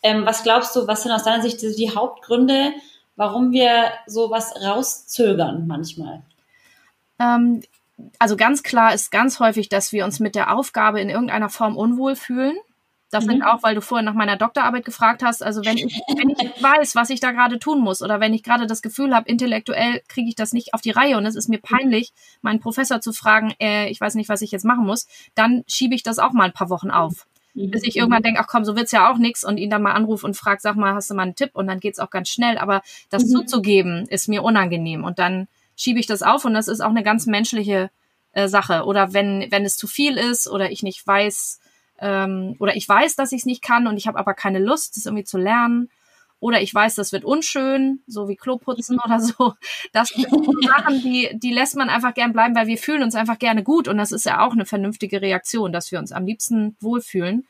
ähm, 0.06 0.24
was 0.24 0.44
glaubst 0.44 0.76
du, 0.76 0.88
was 0.88 1.02
sind 1.02 1.12
aus 1.12 1.24
deiner 1.24 1.42
Sicht 1.42 1.62
die 1.64 1.96
Hauptgründe, 1.96 2.74
warum 3.16 3.52
wir 3.52 3.90
sowas 4.06 4.54
rauszögern 4.64 5.66
manchmal? 5.66 6.22
Ähm, 7.18 7.64
also 8.20 8.38
ganz 8.38 8.62
klar 8.62 8.94
ist 8.94 9.10
ganz 9.10 9.40
häufig, 9.40 9.68
dass 9.68 9.92
wir 9.92 10.06
uns 10.06 10.20
mit 10.20 10.36
der 10.36 10.56
Aufgabe 10.56 11.02
in 11.02 11.10
irgendeiner 11.10 11.50
Form 11.50 11.76
unwohl 11.76 12.16
fühlen. 12.16 12.56
Das 13.10 13.26
mhm. 13.26 13.32
sind 13.32 13.44
auch, 13.44 13.64
weil 13.64 13.74
du 13.74 13.82
vorhin 13.82 14.06
nach 14.06 14.14
meiner 14.14 14.36
Doktorarbeit 14.36 14.86
gefragt 14.86 15.24
hast. 15.24 15.42
Also 15.42 15.66
wenn 15.66 15.78
ich, 15.78 16.00
wenn 16.16 16.30
ich 16.30 16.38
weiß, 16.62 16.96
was 16.96 17.10
ich 17.10 17.20
da 17.20 17.32
gerade 17.32 17.58
tun 17.58 17.80
muss 17.80 18.04
oder 18.04 18.20
wenn 18.20 18.34
ich 18.36 18.44
gerade 18.44 18.68
das 18.68 18.84
Gefühl 18.84 19.16
habe, 19.16 19.28
intellektuell 19.28 20.04
kriege 20.08 20.30
ich 20.30 20.36
das 20.36 20.54
nicht 20.54 20.76
auf 20.76 20.82
die 20.82 20.92
Reihe 20.92 21.18
und 21.18 21.26
es 21.26 21.36
ist 21.36 21.50
mir 21.50 21.60
peinlich, 21.60 22.14
meinen 22.44 22.60
Professor 22.60 23.02
zu 23.02 23.12
fragen, 23.12 23.56
äh, 23.60 23.90
ich 23.90 24.00
weiß 24.00 24.14
nicht, 24.14 24.30
was 24.30 24.44
ich 24.44 24.52
jetzt 24.52 24.66
machen 24.66 24.86
muss, 24.86 25.08
dann 25.34 25.64
schiebe 25.66 25.96
ich 25.96 26.04
das 26.04 26.20
auch 26.20 26.32
mal 26.32 26.44
ein 26.44 26.54
paar 26.54 26.70
Wochen 26.70 26.92
auf. 26.92 27.26
Mhm. 27.56 27.72
Bis 27.72 27.84
ich 27.84 27.98
irgendwann 27.98 28.22
denke, 28.22 28.40
ach 28.40 28.48
komm, 28.48 28.66
so 28.66 28.76
wird's 28.76 28.92
ja 28.92 29.12
auch 29.12 29.18
nix 29.18 29.44
und 29.44 29.58
ihn 29.58 29.70
dann 29.70 29.82
mal 29.82 29.94
anrufe 29.94 30.26
und 30.26 30.36
frage, 30.36 30.62
sag 30.62 30.76
mal, 30.76 30.94
hast 30.94 31.10
du 31.10 31.16
mal 31.16 31.24
einen 31.24 31.36
Tipp? 31.36 31.52
Und 31.54 31.68
dann 31.68 31.80
geht's 31.80 32.00
auch 32.00 32.10
ganz 32.10 32.30
schnell. 32.30 32.58
Aber 32.58 32.82
das 33.10 33.26
mhm. 33.26 33.30
zuzugeben, 33.30 34.06
ist 34.08 34.28
mir 34.28 34.44
unangenehm. 34.44 35.04
Und 35.04 35.20
dann 35.20 35.48
schiebe 35.76 36.00
ich 36.00 36.08
das 36.08 36.22
auf 36.22 36.46
und 36.46 36.54
das 36.54 36.68
ist 36.68 36.82
auch 36.82 36.90
eine 36.90 37.04
ganz 37.04 37.26
menschliche 37.26 37.90
äh, 38.34 38.48
Sache. 38.48 38.86
Oder 38.86 39.14
wenn, 39.14 39.48
wenn 39.50 39.66
es 39.66 39.78
zu 39.78 39.88
viel 39.88 40.18
ist 40.18 40.48
oder 40.48 40.72
ich 40.72 40.84
nicht 40.84 41.06
weiß, 41.06 41.60
ähm, 42.00 42.56
oder 42.60 42.76
ich 42.76 42.88
weiß, 42.88 43.16
dass 43.16 43.32
ich 43.32 43.40
es 43.40 43.46
nicht 43.46 43.62
kann 43.62 43.88
und 43.88 43.98
ich 43.98 44.08
habe 44.08 44.20
aber 44.20 44.34
keine 44.34 44.60
Lust, 44.60 44.98
das 44.98 45.06
irgendwie 45.06 45.24
zu 45.24 45.38
lernen 45.38 45.90
oder 46.46 46.62
ich 46.62 46.72
weiß, 46.72 46.94
das 46.94 47.12
wird 47.12 47.26
unschön, 47.26 48.04
so 48.06 48.28
wie 48.28 48.36
Kloputzen 48.36 49.00
oder 49.04 49.20
so. 49.20 49.56
Das 49.94 50.10
sind 50.10 50.28
Sachen, 50.64 51.02
die, 51.02 51.32
die 51.34 51.52
lässt 51.52 51.76
man 51.76 51.90
einfach 51.90 52.14
gern 52.14 52.34
bleiben, 52.34 52.56
weil 52.56 52.68
wir 52.68 52.78
fühlen 52.78 53.02
uns 53.02 53.16
einfach 53.16 53.40
gerne 53.40 53.64
gut 53.64 53.88
und 53.88 53.98
das 53.98 54.12
ist 54.12 54.28
ja 54.28 54.46
auch 54.46 54.54
eine 54.54 54.68
vernünftige 54.68 55.24
Reaktion, 55.24 55.74
dass 55.74 55.92
wir 55.92 55.98
uns 55.98 56.12
am 56.12 56.28
liebsten 56.28 56.78
wohlfühlen. 56.80 57.48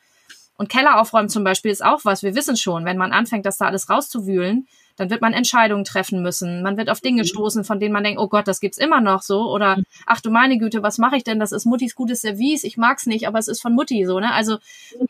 Und 0.56 0.70
Keller 0.70 0.98
aufräumen 0.98 1.28
zum 1.28 1.44
Beispiel 1.44 1.70
ist 1.70 1.84
auch 1.84 2.06
was. 2.06 2.22
Wir 2.22 2.34
wissen 2.34 2.56
schon, 2.56 2.86
wenn 2.86 2.96
man 2.96 3.12
anfängt, 3.12 3.44
das 3.44 3.58
da 3.58 3.66
alles 3.66 3.90
rauszuwühlen, 3.90 4.66
dann 4.96 5.10
wird 5.10 5.20
man 5.20 5.32
Entscheidungen 5.32 5.84
treffen 5.84 6.22
müssen. 6.22 6.62
Man 6.62 6.76
wird 6.76 6.90
auf 6.90 7.00
Dinge 7.00 7.22
mhm. 7.22 7.26
stoßen, 7.26 7.64
von 7.64 7.80
denen 7.80 7.92
man 7.92 8.04
denkt, 8.04 8.20
oh 8.20 8.28
Gott, 8.28 8.48
das 8.48 8.60
gibt's 8.60 8.78
immer 8.78 9.00
noch 9.00 9.22
so. 9.22 9.50
Oder, 9.50 9.76
mhm. 9.76 9.84
ach 10.06 10.20
du 10.20 10.30
meine 10.30 10.58
Güte, 10.58 10.82
was 10.82 10.98
mache 10.98 11.16
ich 11.16 11.24
denn? 11.24 11.38
Das 11.38 11.52
ist 11.52 11.66
Muttis 11.66 11.94
gutes 11.94 12.22
Service, 12.22 12.64
ich 12.64 12.76
mag's 12.76 13.06
nicht, 13.06 13.26
aber 13.28 13.38
es 13.38 13.48
ist 13.48 13.62
von 13.62 13.74
Mutti 13.74 14.04
so, 14.06 14.20
ne? 14.20 14.32
Also 14.32 14.58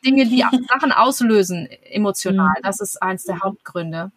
Dinge, 0.04 0.26
die 0.26 0.40
Sachen 0.68 0.92
auslösen 0.92 1.68
emotional, 1.90 2.54
mhm. 2.58 2.62
das 2.62 2.80
ist 2.80 3.02
eins 3.02 3.24
der 3.24 3.40
Hauptgründe. 3.40 4.10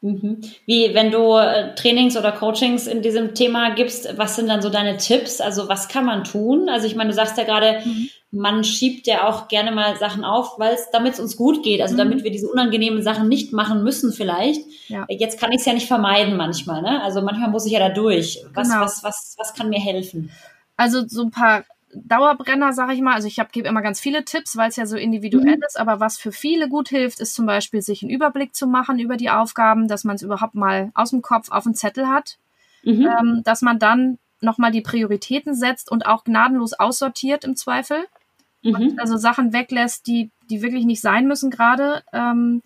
Mhm. 0.00 0.40
Wie, 0.64 0.94
wenn 0.94 1.10
du 1.10 1.36
äh, 1.36 1.74
Trainings 1.74 2.16
oder 2.16 2.30
Coachings 2.30 2.86
in 2.86 3.02
diesem 3.02 3.34
Thema 3.34 3.74
gibst, 3.74 4.16
was 4.16 4.36
sind 4.36 4.48
dann 4.48 4.62
so 4.62 4.70
deine 4.70 4.96
Tipps? 4.96 5.40
Also 5.40 5.68
was 5.68 5.88
kann 5.88 6.04
man 6.04 6.22
tun? 6.22 6.68
Also 6.68 6.86
ich 6.86 6.94
meine, 6.94 7.10
du 7.10 7.14
sagst 7.14 7.36
ja 7.36 7.44
gerade, 7.44 7.80
mhm. 7.84 8.08
Man 8.30 8.62
schiebt 8.62 9.06
ja 9.06 9.26
auch 9.26 9.48
gerne 9.48 9.72
mal 9.72 9.96
Sachen 9.96 10.24
auf, 10.24 10.58
weil 10.58 10.74
es, 10.74 10.90
damit 10.90 11.14
es 11.14 11.20
uns 11.20 11.36
gut 11.36 11.62
geht, 11.62 11.80
also 11.80 11.94
mhm. 11.94 11.98
damit 11.98 12.24
wir 12.24 12.30
diese 12.30 12.48
unangenehmen 12.48 13.02
Sachen 13.02 13.28
nicht 13.28 13.52
machen 13.52 13.82
müssen 13.82 14.12
vielleicht. 14.12 14.60
Ja. 14.88 15.06
Jetzt 15.08 15.40
kann 15.40 15.50
ich 15.52 15.60
es 15.60 15.66
ja 15.66 15.72
nicht 15.72 15.88
vermeiden 15.88 16.36
manchmal, 16.36 16.82
ne? 16.82 17.02
Also 17.02 17.22
manchmal 17.22 17.50
muss 17.50 17.64
ich 17.64 17.72
ja 17.72 17.78
da 17.78 17.88
durch. 17.88 18.44
Was, 18.52 18.68
genau. 18.68 18.82
was, 18.82 19.02
was, 19.02 19.34
was 19.38 19.54
kann 19.54 19.70
mir 19.70 19.80
helfen? 19.80 20.30
Also 20.76 21.06
so 21.08 21.22
ein 21.22 21.30
paar 21.30 21.64
Dauerbrenner, 21.94 22.74
sage 22.74 22.92
ich 22.92 23.00
mal. 23.00 23.14
Also 23.14 23.28
ich 23.28 23.40
gebe 23.52 23.66
immer 23.66 23.80
ganz 23.80 23.98
viele 23.98 24.24
Tipps, 24.24 24.56
weil 24.56 24.68
es 24.68 24.76
ja 24.76 24.84
so 24.84 24.96
individuell 24.96 25.56
mhm. 25.56 25.62
ist. 25.66 25.80
Aber 25.80 26.00
was 26.00 26.18
für 26.18 26.32
viele 26.32 26.68
gut 26.68 26.90
hilft, 26.90 27.20
ist 27.20 27.34
zum 27.34 27.46
Beispiel, 27.46 27.80
sich 27.80 28.02
einen 28.02 28.10
Überblick 28.10 28.54
zu 28.54 28.66
machen 28.66 28.98
über 28.98 29.16
die 29.16 29.30
Aufgaben, 29.30 29.88
dass 29.88 30.04
man 30.04 30.16
es 30.16 30.22
überhaupt 30.22 30.54
mal 30.54 30.90
aus 30.94 31.10
dem 31.10 31.22
Kopf 31.22 31.50
auf 31.50 31.64
den 31.64 31.74
Zettel 31.74 32.08
hat. 32.08 32.38
Mhm. 32.82 33.06
Ähm, 33.06 33.42
dass 33.44 33.62
man 33.62 33.78
dann 33.78 34.18
nochmal 34.40 34.70
die 34.70 34.82
Prioritäten 34.82 35.54
setzt 35.54 35.90
und 35.90 36.06
auch 36.06 36.24
gnadenlos 36.24 36.74
aussortiert 36.74 37.44
im 37.44 37.56
Zweifel. 37.56 38.04
Mhm. 38.62 38.94
Also 38.98 39.16
Sachen 39.16 39.52
weglässt, 39.52 40.06
die, 40.06 40.30
die 40.50 40.62
wirklich 40.62 40.84
nicht 40.84 41.00
sein 41.00 41.26
müssen 41.26 41.50
gerade. 41.50 42.02
Ähm, 42.12 42.62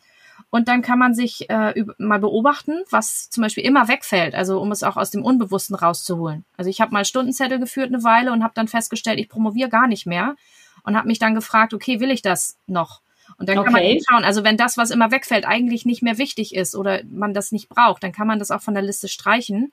und 0.51 0.69
dann 0.69 0.83
kann 0.83 0.99
man 0.99 1.15
sich 1.15 1.49
äh, 1.49 1.85
mal 1.99 2.19
beobachten, 2.19 2.83
was 2.91 3.31
zum 3.31 3.43
Beispiel 3.43 3.65
immer 3.65 3.89
wegfällt, 3.89 4.35
also 4.35 4.61
um 4.61 4.71
es 4.71 4.83
auch 4.83 4.99
aus 4.99 5.11
dem 5.11 5.25
Unbewussten 5.25 5.75
rauszuholen. 5.75 6.45
Also 6.59 6.69
ich 6.69 6.81
habe 6.81 6.93
mal 6.93 7.07
Stundenzettel 7.07 7.59
geführt 7.59 7.89
eine 7.89 8.05
Weile 8.05 8.33
und 8.33 8.43
habe 8.43 8.53
dann 8.55 8.69
festgestellt, 8.69 9.19
ich 9.19 9.31
promoviere 9.31 9.71
gar 9.71 9.87
nicht 9.87 10.05
mehr 10.05 10.37
und 10.85 10.97
habe 10.97 11.09
mich 11.09 11.19
dann 11.19 11.35
gefragt, 11.35 11.73
okay, 11.73 12.01
will 12.01 12.11
ich 12.11 12.21
das 12.21 12.59
noch? 12.67 13.01
Und 13.39 13.49
dann 13.49 13.57
kann 13.57 13.75
okay. 13.75 13.95
man 13.95 14.03
schauen, 14.07 14.25
also 14.25 14.45
wenn 14.45 14.59
das, 14.59 14.77
was 14.77 14.91
immer 14.91 15.11
wegfällt, 15.11 15.47
eigentlich 15.47 15.87
nicht 15.87 16.03
mehr 16.03 16.19
wichtig 16.19 16.55
ist 16.55 16.75
oder 16.75 17.01
man 17.11 17.33
das 17.33 17.51
nicht 17.51 17.71
braucht, 17.71 18.03
dann 18.03 18.13
kann 18.13 18.27
man 18.27 18.39
das 18.39 18.51
auch 18.51 18.61
von 18.61 18.75
der 18.75 18.83
Liste 18.83 19.09
streichen 19.09 19.73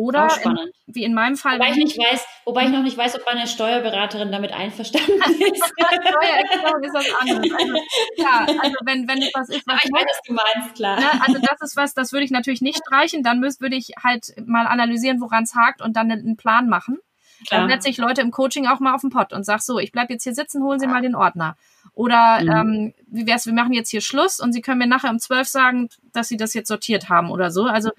oder 0.00 0.28
in, 0.44 0.56
wie 0.86 1.04
in 1.04 1.12
meinem 1.12 1.36
Fall. 1.36 1.56
Wobei 1.56 1.72
ich 1.72 1.76
nicht 1.76 1.98
weiß, 1.98 2.24
wobei 2.46 2.64
ich 2.64 2.70
noch 2.70 2.82
nicht 2.82 2.96
weiß, 2.96 3.16
ob 3.16 3.26
meine 3.26 3.46
Steuerberaterin 3.46 4.32
damit 4.32 4.50
einverstanden 4.50 5.12
ist. 5.18 5.64
Steuererklärung 5.66 6.82
ist 6.82 6.94
was 6.94 7.20
anderes. 7.20 7.52
Also, 7.52 7.74
ja, 8.16 8.46
also 8.62 8.76
wenn, 8.84 9.06
wenn 9.06 9.18
es 9.18 9.30
was 9.34 9.50
ist, 9.50 9.66
was. 9.66 9.74
Aber 9.74 9.84
ich 9.84 9.92
weiß, 9.92 10.04
was 10.08 10.20
du 10.26 10.32
meinst, 10.32 10.74
klar. 10.74 10.98
Ne, 10.98 11.22
also 11.26 11.38
das 11.38 11.60
ist 11.60 11.76
was, 11.76 11.92
das 11.92 12.12
würde 12.12 12.24
ich 12.24 12.30
natürlich 12.30 12.62
nicht 12.62 12.78
streichen. 12.78 13.22
Dann 13.22 13.40
müsste, 13.40 13.60
würde 13.60 13.76
ich 13.76 13.92
halt 14.02 14.32
mal 14.46 14.66
analysieren, 14.66 15.20
woran 15.20 15.44
es 15.44 15.54
hakt 15.54 15.82
und 15.82 15.94
dann 15.96 16.10
einen 16.10 16.38
Plan 16.38 16.68
machen. 16.70 16.98
Klar. 17.46 17.60
Dann 17.60 17.70
setze 17.70 17.90
ich 17.90 17.98
Leute 17.98 18.22
im 18.22 18.30
Coaching 18.30 18.66
auch 18.66 18.80
mal 18.80 18.94
auf 18.94 19.02
den 19.02 19.10
Pott 19.10 19.32
und 19.34 19.44
sag 19.44 19.60
so, 19.60 19.78
ich 19.78 19.92
bleib 19.92 20.10
jetzt 20.10 20.24
hier 20.24 20.34
sitzen, 20.34 20.62
holen 20.62 20.78
Sie 20.78 20.86
mal 20.86 21.02
den 21.02 21.14
Ordner. 21.14 21.56
Oder 21.94 22.40
mhm. 22.40 22.50
ähm, 22.50 22.94
wie 23.06 23.26
wär's, 23.26 23.46
wir 23.46 23.52
machen 23.52 23.72
jetzt 23.72 23.90
hier 23.90 24.00
Schluss 24.00 24.40
und 24.40 24.52
Sie 24.52 24.60
können 24.60 24.78
mir 24.78 24.86
nachher 24.86 25.10
um 25.10 25.18
zwölf 25.18 25.48
sagen, 25.48 25.88
dass 26.12 26.28
Sie 26.28 26.36
das 26.36 26.54
jetzt 26.54 26.68
sortiert 26.68 27.08
haben 27.08 27.30
oder 27.30 27.50
so. 27.50 27.64
Also 27.64 27.90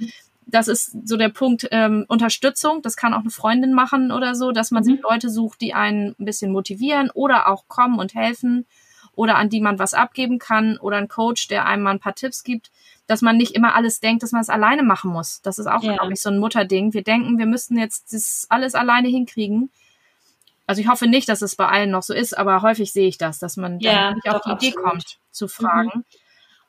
das 0.46 0.68
ist 0.68 1.08
so 1.08 1.18
der 1.18 1.30
Punkt 1.30 1.68
ähm, 1.72 2.06
Unterstützung. 2.08 2.82
Das 2.82 2.96
kann 2.96 3.14
auch 3.14 3.22
eine 3.22 3.30
Freundin 3.30 3.74
machen 3.74 4.12
oder 4.12 4.36
so, 4.36 4.52
dass 4.52 4.72
man 4.72 4.84
mhm. 4.84 4.86
sich 4.86 5.02
Leute 5.02 5.30
sucht, 5.30 5.62
die 5.62 5.74
einen 5.74 6.16
ein 6.20 6.26
bisschen 6.26 6.52
motivieren 6.52 7.10
oder 7.14 7.48
auch 7.48 7.68
kommen 7.68 8.00
und 8.00 8.14
helfen 8.16 8.66
oder 9.14 9.36
an 9.36 9.50
die 9.50 9.62
man 9.62 9.80
was 9.80 9.94
abgeben 9.94 10.40
kann 10.40 10.78
oder 10.78 10.98
ein 10.98 11.08
Coach, 11.08 11.48
der 11.48 11.66
einem 11.66 11.84
mal 11.84 11.92
ein 11.92 12.00
paar 12.00 12.16
Tipps 12.16 12.44
gibt, 12.44 12.72
dass 13.08 13.22
man 13.22 13.38
nicht 13.38 13.56
immer 13.56 13.76
alles 13.76 14.00
denkt, 14.00 14.24
dass 14.24 14.32
man 14.32 14.42
es 14.42 14.50
alleine 14.50 14.84
machen 14.84 15.12
muss. 15.12 15.42
Das 15.42 15.60
ist 15.60 15.68
auch, 15.68 15.84
ja. 15.84 15.96
glaube 15.96 16.14
ich, 16.14 16.22
so 16.22 16.30
ein 16.30 16.40
Mutterding. 16.40 16.94
Wir 16.94 17.04
denken, 17.04 17.38
wir 17.38 17.46
müssten 17.46 17.78
jetzt 17.78 18.14
das 18.14 18.48
alles 18.50 18.74
alleine 18.74 19.10
hinkriegen. 19.10 19.70
Also 20.66 20.82
ich 20.82 20.88
hoffe 20.88 21.08
nicht, 21.08 21.28
dass 21.28 21.42
es 21.42 21.58
bei 21.58 21.68
allen 21.68 21.92
noch 21.92 22.04
so 22.04 22.14
ist, 22.14 22.38
aber 22.38 22.62
häufig 22.62 22.94
sehe 22.94 23.08
ich 23.08 23.18
das, 23.18 23.40
dass 23.40 23.58
man 23.58 23.80
ja, 23.80 24.14
nicht 24.14 24.30
auf 24.30 24.42
die 24.44 24.52
absolut. 24.52 24.64
Idee 24.64 24.72
kommt 24.72 25.20
zu 25.32 25.48
fragen. 25.50 25.92
Mhm. 25.94 26.06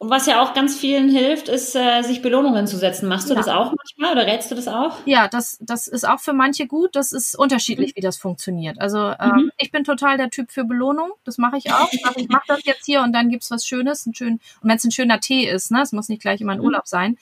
Und 0.03 0.11
was 0.11 0.27
ja 0.27 0.43
auch 0.43 0.53
ganz 0.53 0.77
vielen 0.77 1.09
hilft, 1.09 1.49
ist, 1.49 1.77
äh, 1.77 2.03
sich 2.03 2.23
Belohnungen 2.23 2.67
zu 2.67 2.77
setzen. 2.77 3.09
Machst 3.09 3.31
du 3.31 3.35
ja. 3.35 3.39
das 3.39 3.47
auch 3.47 3.73
manchmal 3.73 4.11
oder 4.11 4.27
rätst 4.27 4.51
du 4.51 4.57
das 4.57 4.67
auch? 4.67 4.97
Ja, 5.05 5.29
das, 5.29 5.59
das 5.61 5.87
ist 5.87 6.09
auch 6.09 6.19
für 6.19 6.33
manche 6.33 6.67
gut. 6.67 6.97
Das 6.97 7.13
ist 7.13 7.39
unterschiedlich, 7.39 7.93
mhm. 7.93 7.99
wie 7.99 8.01
das 8.01 8.17
funktioniert. 8.17 8.81
Also 8.81 8.99
ähm, 8.99 9.31
mhm. 9.31 9.53
ich 9.59 9.71
bin 9.71 9.85
total 9.85 10.17
der 10.17 10.29
Typ 10.31 10.51
für 10.51 10.65
Belohnung. 10.65 11.13
Das 11.23 11.39
mache 11.39 11.57
ich 11.57 11.73
auch. 11.73 11.89
Ich, 12.17 12.29
mache 12.29 12.43
das 12.49 12.65
jetzt 12.65 12.85
hier 12.85 13.03
und 13.03 13.13
dann 13.13 13.29
gibt's 13.29 13.49
was 13.53 13.65
Schönes. 13.65 14.05
Ein 14.05 14.15
schön, 14.17 14.41
und 14.61 14.69
wenn 14.69 14.77
es 14.77 14.83
ein 14.83 14.91
schöner 14.91 15.21
Tee 15.21 15.49
ist, 15.49 15.71
ne, 15.71 15.83
es 15.83 15.93
muss 15.93 16.09
nicht 16.09 16.21
gleich 16.21 16.41
immer 16.41 16.55
ein 16.55 16.59
mhm. 16.59 16.65
Urlaub 16.65 16.89
sein. 16.89 17.17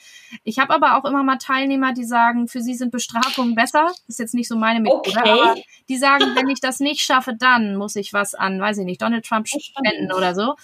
Ich 0.44 0.58
habe 0.58 0.72
aber 0.72 0.96
auch 0.96 1.04
immer 1.04 1.22
mal 1.22 1.36
Teilnehmer, 1.36 1.92
die 1.92 2.04
sagen, 2.04 2.48
für 2.48 2.62
sie 2.62 2.72
sind 2.72 2.92
Bestrafungen 2.92 3.56
besser. 3.56 3.88
Das 3.88 4.08
ist 4.08 4.18
jetzt 4.20 4.34
nicht 4.34 4.48
so 4.48 4.56
meine 4.56 4.80
Methode, 4.80 5.20
okay. 5.20 5.28
aber 5.28 5.54
die 5.90 5.98
sagen, 5.98 6.24
wenn 6.34 6.48
ich 6.48 6.62
das 6.62 6.80
nicht 6.80 7.02
schaffe, 7.02 7.34
dann 7.38 7.76
muss 7.76 7.94
ich 7.94 8.14
was 8.14 8.34
an, 8.34 8.58
weiß 8.58 8.78
ich 8.78 8.86
nicht, 8.86 9.02
Donald 9.02 9.26
Trump 9.26 9.48
spenden 9.48 10.12
oder 10.12 10.34
so. 10.34 10.54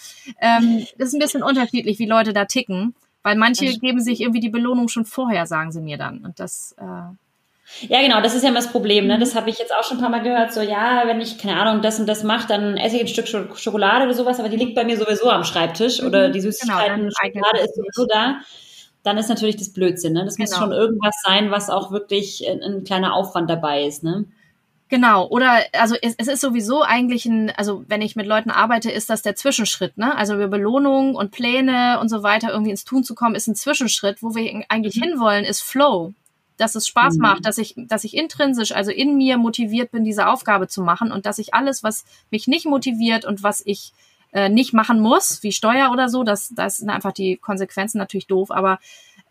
Ähm, 0.40 0.86
das 0.96 1.08
ist 1.08 1.14
ein 1.14 1.20
bisschen 1.20 1.42
unterschiedlich, 1.42 1.98
wie 1.98 2.05
Leute 2.06 2.32
da 2.32 2.44
ticken, 2.44 2.94
weil 3.22 3.36
manche 3.36 3.66
geben 3.78 4.00
sich 4.00 4.20
irgendwie 4.20 4.40
die 4.40 4.48
Belohnung 4.48 4.88
schon 4.88 5.04
vorher, 5.04 5.46
sagen 5.46 5.72
sie 5.72 5.80
mir 5.80 5.98
dann. 5.98 6.24
Und 6.24 6.40
das. 6.40 6.74
Äh, 6.78 7.16
ja, 7.88 8.00
genau, 8.00 8.20
das 8.20 8.34
ist 8.34 8.42
ja 8.42 8.50
immer 8.50 8.60
das 8.60 8.70
Problem. 8.70 9.08
Ne? 9.08 9.18
Das 9.18 9.34
habe 9.34 9.50
ich 9.50 9.58
jetzt 9.58 9.74
auch 9.74 9.82
schon 9.82 9.98
ein 9.98 10.00
paar 10.00 10.10
Mal 10.10 10.22
gehört. 10.22 10.52
So, 10.52 10.60
ja, 10.60 11.02
wenn 11.06 11.20
ich, 11.20 11.36
keine 11.36 11.60
Ahnung, 11.60 11.82
das 11.82 11.98
und 11.98 12.06
das 12.06 12.22
mache, 12.22 12.46
dann 12.46 12.76
esse 12.76 12.96
ich 12.96 13.02
ein 13.02 13.08
Stück 13.08 13.26
Schokolade 13.58 14.04
oder 14.04 14.14
sowas, 14.14 14.38
aber 14.38 14.48
die 14.48 14.56
liegt 14.56 14.76
bei 14.76 14.84
mir 14.84 14.96
sowieso 14.96 15.28
am 15.28 15.42
Schreibtisch 15.42 16.00
mhm. 16.00 16.06
oder 16.06 16.28
die 16.28 16.38
genau, 16.38 16.52
Süßigkeiten, 16.52 16.96
genau, 16.96 17.10
Schokolade 17.10 17.58
ist 17.64 17.74
sowieso 17.74 18.06
da. 18.06 18.36
Dann 19.02 19.18
ist 19.18 19.28
natürlich 19.28 19.56
das 19.56 19.72
Blödsinn. 19.72 20.12
Ne? 20.12 20.24
Das 20.24 20.36
genau. 20.36 20.48
muss 20.48 20.58
schon 20.58 20.72
irgendwas 20.72 21.16
sein, 21.24 21.50
was 21.50 21.68
auch 21.68 21.90
wirklich 21.90 22.48
ein, 22.48 22.62
ein 22.62 22.84
kleiner 22.84 23.14
Aufwand 23.14 23.50
dabei 23.50 23.84
ist. 23.84 24.04
Ne? 24.04 24.26
Genau, 24.88 25.26
oder 25.26 25.64
also 25.72 25.96
es, 26.00 26.14
es 26.16 26.28
ist 26.28 26.40
sowieso 26.40 26.82
eigentlich 26.82 27.26
ein, 27.26 27.50
also 27.50 27.84
wenn 27.88 28.02
ich 28.02 28.14
mit 28.14 28.26
Leuten 28.26 28.50
arbeite, 28.50 28.90
ist 28.90 29.10
das 29.10 29.22
der 29.22 29.34
Zwischenschritt, 29.34 29.98
ne? 29.98 30.16
Also 30.16 30.34
über 30.34 30.46
Belohnungen 30.46 31.16
und 31.16 31.32
Pläne 31.32 31.98
und 32.00 32.08
so 32.08 32.22
weiter 32.22 32.50
irgendwie 32.50 32.70
ins 32.70 32.84
Tun 32.84 33.02
zu 33.02 33.16
kommen, 33.16 33.34
ist 33.34 33.48
ein 33.48 33.56
Zwischenschritt. 33.56 34.22
Wo 34.22 34.36
wir 34.36 34.64
eigentlich 34.68 34.96
mhm. 34.96 35.02
hinwollen, 35.02 35.44
ist 35.44 35.62
Flow. 35.62 36.12
Dass 36.56 36.76
es 36.76 36.86
Spaß 36.86 37.16
mhm. 37.16 37.22
macht, 37.22 37.46
dass 37.46 37.58
ich, 37.58 37.74
dass 37.76 38.04
ich 38.04 38.16
intrinsisch, 38.16 38.72
also 38.72 38.92
in 38.92 39.16
mir 39.16 39.38
motiviert 39.38 39.90
bin, 39.90 40.04
diese 40.04 40.28
Aufgabe 40.28 40.68
zu 40.68 40.82
machen 40.82 41.10
und 41.10 41.26
dass 41.26 41.38
ich 41.38 41.52
alles, 41.52 41.82
was 41.82 42.04
mich 42.30 42.46
nicht 42.46 42.64
motiviert 42.64 43.24
und 43.24 43.42
was 43.42 43.62
ich 43.66 43.92
äh, 44.32 44.48
nicht 44.48 44.72
machen 44.72 45.00
muss, 45.00 45.42
wie 45.42 45.52
Steuer 45.52 45.90
oder 45.90 46.08
so, 46.08 46.22
das, 46.22 46.52
das 46.54 46.78
sind 46.78 46.90
einfach 46.90 47.12
die 47.12 47.36
Konsequenzen 47.36 47.98
natürlich 47.98 48.26
doof, 48.28 48.50
aber 48.50 48.78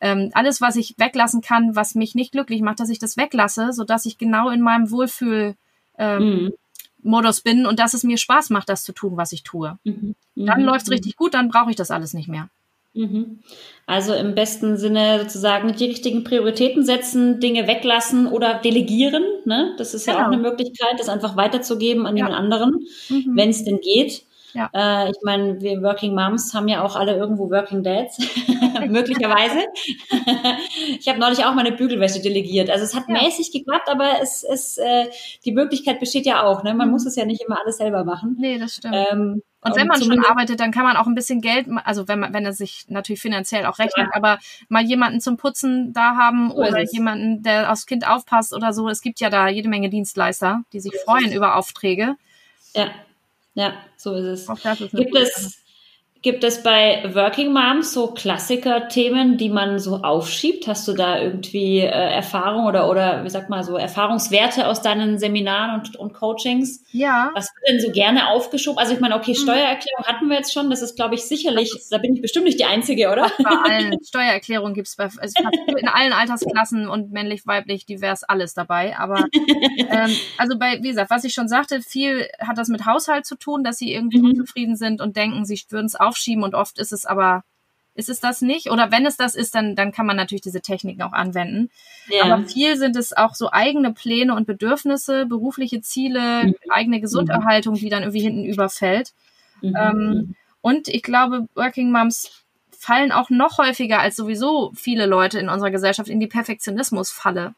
ähm, 0.06 0.30
alles, 0.34 0.62
was 0.62 0.76
ich 0.76 0.94
weglassen 1.00 1.42
kann, 1.42 1.76
was 1.76 1.96
mich 1.96 2.14
nicht 2.14 2.32
glücklich 2.32 2.62
macht, 2.62 2.80
dass 2.80 2.90
ich 2.90 3.00
das 3.00 3.18
weglasse, 3.18 3.74
so 3.74 3.84
dass 3.84 4.06
ich 4.06 4.20
genau 4.20 4.50
in 4.50 4.62
meinem 4.62 4.92
Wohlfühl 4.92 5.56
ähm, 5.98 6.24
mhm. 6.24 6.54
Modus 7.02 7.42
bin 7.42 7.66
und 7.66 7.80
dass 7.80 7.96
es 7.96 8.04
mir 8.04 8.20
Spaß 8.20 8.52
macht, 8.52 8.70
das 8.70 8.84
zu 8.84 8.92
tun, 8.92 9.18
was 9.18 9.32
ich 9.32 9.42
tue. 9.42 9.80
Mhm. 9.84 10.14
Mhm. 10.36 10.46
Dann 10.46 10.62
läuft's 10.62 10.92
richtig 10.92 11.16
gut, 11.16 11.34
dann 11.34 11.50
brauche 11.50 11.72
ich 11.72 11.76
das 11.76 11.90
alles 11.90 12.14
nicht 12.14 12.28
mehr. 12.28 12.50
Mhm. 12.94 13.40
Also 13.88 14.14
im 14.14 14.36
besten 14.36 14.78
Sinne 14.78 15.22
sozusagen 15.22 15.76
die 15.76 15.86
richtigen 15.86 16.24
Prioritäten 16.24 16.86
setzen, 16.86 17.40
Dinge 17.40 17.68
weglassen 17.68 18.28
oder 18.28 18.54
delegieren. 18.54 19.24
Ne? 19.46 19.74
Das 19.80 19.96
ist 19.96 20.06
genau. 20.06 20.20
ja 20.20 20.26
auch 20.26 20.30
genau. 20.30 20.42
eine 20.42 20.50
Möglichkeit, 20.52 21.00
das 21.00 21.10
einfach 21.10 21.36
weiterzugeben 21.36 22.06
an 22.06 22.16
ja. 22.16 22.26
jemand 22.26 22.40
anderen, 22.40 22.86
mhm. 23.10 23.32
wenn 23.36 23.50
es 23.50 23.64
denn 23.64 23.82
geht. 23.82 24.24
Ja. 24.56 24.70
Äh, 24.74 25.12
ich 25.12 25.18
meine, 25.22 25.60
wir 25.60 25.82
Working 25.84 26.16
Moms 26.16 26.54
haben 26.54 26.70
ja 26.70 26.82
auch 26.82 26.96
alle 26.96 27.16
irgendwo 27.16 27.50
Working 27.52 27.84
Dads, 27.84 28.18
möglicherweise. 28.88 29.66
ich 31.00 31.08
habe 31.10 31.20
neulich 31.20 31.44
auch 31.44 31.54
meine 31.54 31.74
Bügelwäsche 31.74 32.22
delegiert. 32.22 32.70
Also 32.70 32.86
es 32.86 32.96
hat 32.96 33.04
ja. 33.10 33.22
mäßig 33.22 33.52
geklappt, 33.52 33.90
aber 33.90 34.22
es, 34.22 34.44
es 34.44 34.78
äh, 34.78 35.08
die 35.44 35.52
Möglichkeit 35.52 36.00
besteht 36.00 36.26
ja 36.26 36.44
auch. 36.44 36.64
Ne? 36.64 36.74
Man 36.74 36.88
mhm. 36.88 36.94
muss 36.94 37.06
es 37.06 37.18
ja 37.18 37.26
nicht 37.26 37.44
immer 37.46 37.60
alles 37.62 37.78
selber 37.78 38.06
machen. 38.06 38.38
Nee, 38.40 38.58
das 38.58 38.76
stimmt. 38.76 38.96
Ähm, 38.96 39.42
und 39.60 39.76
wenn 39.76 39.88
man 39.88 40.02
schon 40.02 40.24
arbeitet, 40.24 40.60
dann 40.60 40.72
kann 40.72 40.84
man 40.84 40.96
auch 40.96 41.08
ein 41.08 41.16
bisschen 41.16 41.42
Geld, 41.42 41.68
also 41.84 42.08
wenn 42.08 42.20
man, 42.20 42.34
wenn 42.34 42.46
er 42.46 42.54
sich 42.54 42.86
natürlich 42.88 43.20
finanziell 43.20 43.66
auch 43.66 43.80
rechnet, 43.80 44.08
ja. 44.08 44.14
aber 44.14 44.38
mal 44.70 44.84
jemanden 44.84 45.20
zum 45.22 45.38
Putzen 45.38 45.92
da 45.92 46.16
haben 46.16 46.52
so 46.52 46.58
oder 46.58 46.84
jemanden, 46.84 47.42
der 47.42 47.72
aufs 47.72 47.88
Kind 47.88 48.08
aufpasst 48.08 48.54
oder 48.54 48.74
so. 48.74 48.88
Es 48.90 49.02
gibt 49.02 49.20
ja 49.20 49.32
da 49.32 49.48
jede 49.48 49.68
Menge 49.68 49.90
Dienstleister, 49.90 50.62
die 50.72 50.80
sich 50.80 50.94
freuen 51.04 51.32
über 51.32 51.56
Aufträge. 51.56 52.16
Ja. 52.76 52.92
Ja, 53.56 53.74
so 53.98 54.14
ist 54.16 54.26
es. 54.26 54.92
Gibt 54.92 55.16
es 55.16 55.65
Gibt 56.26 56.44
es 56.44 56.64
bei 56.64 57.04
Working 57.14 57.54
Moms 57.54 57.94
so 57.94 58.08
Klassiker-Themen, 58.08 59.38
die 59.38 59.50
man 59.50 59.78
so 59.78 59.98
aufschiebt? 59.98 60.66
Hast 60.68 60.88
du 60.88 60.94
da 60.94 61.22
irgendwie 61.22 61.82
äh, 61.82 61.86
Erfahrung 61.86 62.66
oder, 62.66 62.90
oder 62.90 63.24
wie 63.24 63.30
sagt 63.30 63.52
man 63.52 63.64
so 63.64 63.78
Erfahrungswerte 63.78 64.68
aus 64.68 64.82
deinen 64.82 65.20
Seminaren 65.20 65.82
und, 65.82 65.96
und 65.98 66.14
Coachings? 66.16 66.84
Ja. 66.92 67.30
Was 67.36 67.52
wird 67.54 67.70
denn 67.70 67.80
so 67.80 67.92
gerne 67.92 68.30
aufgeschoben? 68.30 68.80
Also 68.80 68.96
ich 68.96 69.00
meine, 69.00 69.18
okay, 69.18 69.36
hm. 69.36 69.44
Steuererklärung 69.44 70.04
hatten 70.04 70.28
wir 70.28 70.38
jetzt 70.38 70.52
schon. 70.52 70.72
Das 70.72 70.82
ist, 70.82 70.96
glaube 70.96 71.14
ich, 71.14 71.26
sicherlich, 71.26 71.72
da 71.92 72.00
bin 72.00 72.16
ich 72.16 72.24
bestimmt 72.24 72.46
nicht 72.46 72.60
die 72.60 72.66
Einzige, 72.66 73.12
oder? 73.12 73.30
Bei 73.44 73.52
allen 73.64 73.96
Steuererklärungen 74.04 74.74
gibt 74.74 74.88
es 74.88 74.98
also 74.98 75.36
in 75.78 75.88
allen 75.88 76.12
Altersklassen 76.12 76.90
und 76.90 77.12
männlich, 77.12 77.46
weiblich, 77.46 77.86
divers, 77.86 78.24
alles 78.24 78.56
dabei. 78.56 78.98
Aber 78.98 79.28
ähm, 79.78 80.10
also 80.40 80.58
bei, 80.58 80.80
wie 80.82 80.90
gesagt, 80.90 81.12
was 81.12 81.24
ich 81.24 81.34
schon 81.34 81.48
sagte, 81.48 81.84
viel 81.84 82.28
hat 82.40 82.58
das 82.58 82.68
mit 82.68 82.88
Haushalt 82.88 83.28
zu 83.28 83.36
tun, 83.36 83.64
dass 83.64 83.78
sie 83.78 83.94
irgendwie 83.94 84.18
mhm. 84.18 84.30
unzufrieden 84.30 84.76
sind 84.76 85.02
und 85.02 85.16
denken, 85.16 85.46
sie 85.46 85.62
würden 85.70 85.86
es 85.86 85.94
auf 85.94 86.15
aufschieben 86.16 86.44
und 86.44 86.56
oft 86.56 86.80
ist 86.80 86.94
es 86.94 87.06
aber 87.06 87.44
ist 87.98 88.10
es 88.10 88.20
das 88.20 88.42
nicht. 88.42 88.70
Oder 88.72 88.92
wenn 88.92 89.06
es 89.06 89.16
das 89.16 89.36
ist, 89.36 89.56
dann, 89.56 89.76
dann 89.76 89.94
kann 89.94 90.06
man 90.06 90.18
natürlich 90.18 90.42
diese 90.42 90.60
Techniken 90.60 91.02
auch 91.02 91.14
anwenden. 91.14 91.70
Ja. 92.10 92.26
Aber 92.26 92.44
viel 92.44 92.76
sind 92.76 92.98
es 92.98 93.14
auch 93.14 93.36
so 93.36 93.52
eigene 93.52 93.94
Pläne 93.94 94.36
und 94.36 94.46
Bedürfnisse, 94.46 95.26
berufliche 95.26 95.80
Ziele, 95.80 96.48
mhm. 96.48 96.56
eigene 96.70 97.00
Gesunderhaltung, 97.00 97.76
die 97.76 97.90
dann 97.90 98.04
irgendwie 98.04 98.22
hinten 98.22 98.44
überfällt. 98.44 99.14
Mhm. 99.62 99.76
Ähm, 99.80 100.36
und 100.60 100.90
ich 100.90 101.04
glaube, 101.04 101.48
Working 101.56 101.92
Moms 101.92 102.44
fallen 102.78 103.14
auch 103.14 103.30
noch 103.30 103.60
häufiger 103.60 104.00
als 104.00 104.18
sowieso 104.18 104.74
viele 104.76 105.06
Leute 105.06 105.40
in 105.40 105.48
unserer 105.48 105.72
Gesellschaft 105.72 106.10
in 106.10 106.20
die 106.20 106.28
Perfektionismusfalle. 106.28 107.56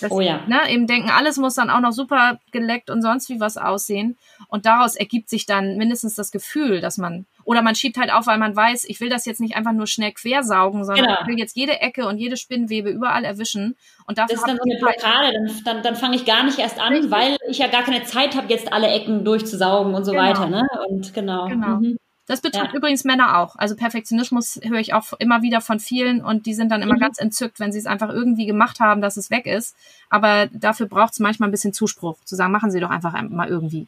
Das, 0.00 0.10
oh 0.12 0.20
ja. 0.20 0.40
Ne, 0.46 0.70
eben 0.70 0.86
denken, 0.86 1.10
alles 1.10 1.36
muss 1.38 1.54
dann 1.54 1.70
auch 1.70 1.80
noch 1.80 1.92
super 1.92 2.38
geleckt 2.52 2.90
und 2.90 3.02
sonst 3.02 3.28
wie 3.28 3.40
was 3.40 3.56
aussehen. 3.56 4.16
Und 4.48 4.66
daraus 4.66 4.94
ergibt 4.94 5.28
sich 5.28 5.46
dann 5.46 5.76
mindestens 5.76 6.14
das 6.14 6.30
Gefühl, 6.30 6.80
dass 6.80 6.98
man, 6.98 7.26
oder 7.44 7.62
man 7.62 7.74
schiebt 7.74 7.98
halt 7.98 8.12
auf, 8.12 8.26
weil 8.26 8.38
man 8.38 8.54
weiß, 8.54 8.84
ich 8.84 9.00
will 9.00 9.08
das 9.08 9.26
jetzt 9.26 9.40
nicht 9.40 9.56
einfach 9.56 9.72
nur 9.72 9.86
schnell 9.86 10.12
quersaugen, 10.12 10.84
sondern 10.84 11.06
genau. 11.06 11.20
ich 11.22 11.26
will 11.26 11.38
jetzt 11.38 11.56
jede 11.56 11.80
Ecke 11.80 12.06
und 12.06 12.18
jede 12.18 12.36
Spinnwebe 12.36 12.90
überall 12.90 13.24
erwischen. 13.24 13.76
Und 14.06 14.18
dafür 14.18 14.36
das 14.36 14.42
ist 14.42 14.48
dann 14.48 14.56
so 14.56 14.62
eine 14.64 14.78
Blockade, 14.78 15.32
dann, 15.32 15.64
dann, 15.64 15.82
dann 15.82 15.96
fange 15.96 16.16
ich 16.16 16.24
gar 16.24 16.44
nicht 16.44 16.58
erst 16.58 16.78
an, 16.80 16.92
Richtig. 16.92 17.10
weil 17.10 17.36
ich 17.48 17.58
ja 17.58 17.66
gar 17.66 17.82
keine 17.82 18.04
Zeit 18.04 18.36
habe, 18.36 18.48
jetzt 18.48 18.72
alle 18.72 18.88
Ecken 18.88 19.24
durchzusaugen 19.24 19.94
und 19.94 20.04
so 20.04 20.12
genau. 20.12 20.24
weiter. 20.24 20.46
Ne? 20.46 20.66
Und 20.88 21.12
genau. 21.12 21.48
genau. 21.48 21.76
Mhm. 21.76 21.98
Das 22.28 22.42
betrifft 22.42 22.72
ja. 22.72 22.76
übrigens 22.76 23.04
Männer 23.04 23.38
auch. 23.38 23.56
Also 23.56 23.74
Perfektionismus 23.74 24.60
höre 24.62 24.78
ich 24.78 24.92
auch 24.92 25.14
immer 25.18 25.40
wieder 25.40 25.62
von 25.62 25.80
vielen 25.80 26.22
und 26.22 26.44
die 26.44 26.52
sind 26.52 26.70
dann 26.70 26.82
immer 26.82 26.96
mhm. 26.96 27.00
ganz 27.00 27.18
entzückt, 27.18 27.58
wenn 27.58 27.72
sie 27.72 27.78
es 27.78 27.86
einfach 27.86 28.10
irgendwie 28.10 28.44
gemacht 28.44 28.80
haben, 28.80 29.00
dass 29.00 29.16
es 29.16 29.30
weg 29.30 29.46
ist. 29.46 29.74
Aber 30.10 30.46
dafür 30.52 30.86
braucht 30.86 31.14
es 31.14 31.20
manchmal 31.20 31.48
ein 31.48 31.52
bisschen 31.52 31.72
Zuspruch, 31.72 32.18
zu 32.24 32.36
sagen, 32.36 32.52
machen 32.52 32.70
Sie 32.70 32.80
doch 32.80 32.90
einfach 32.90 33.18
mal 33.30 33.48
irgendwie. 33.48 33.86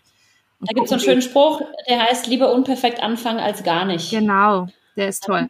Und 0.59 0.71
da 0.71 0.75
gibt 0.75 0.87
es 0.87 0.93
einen 0.93 1.03
schönen 1.03 1.23
Spruch, 1.23 1.61
der 1.89 2.01
heißt, 2.01 2.27
lieber 2.27 2.53
unperfekt 2.53 3.03
anfangen 3.03 3.41
als 3.41 3.63
gar 3.63 3.85
nicht. 3.85 4.11
Genau, 4.11 4.69
der 4.97 5.09
ist 5.09 5.25
toll. 5.25 5.49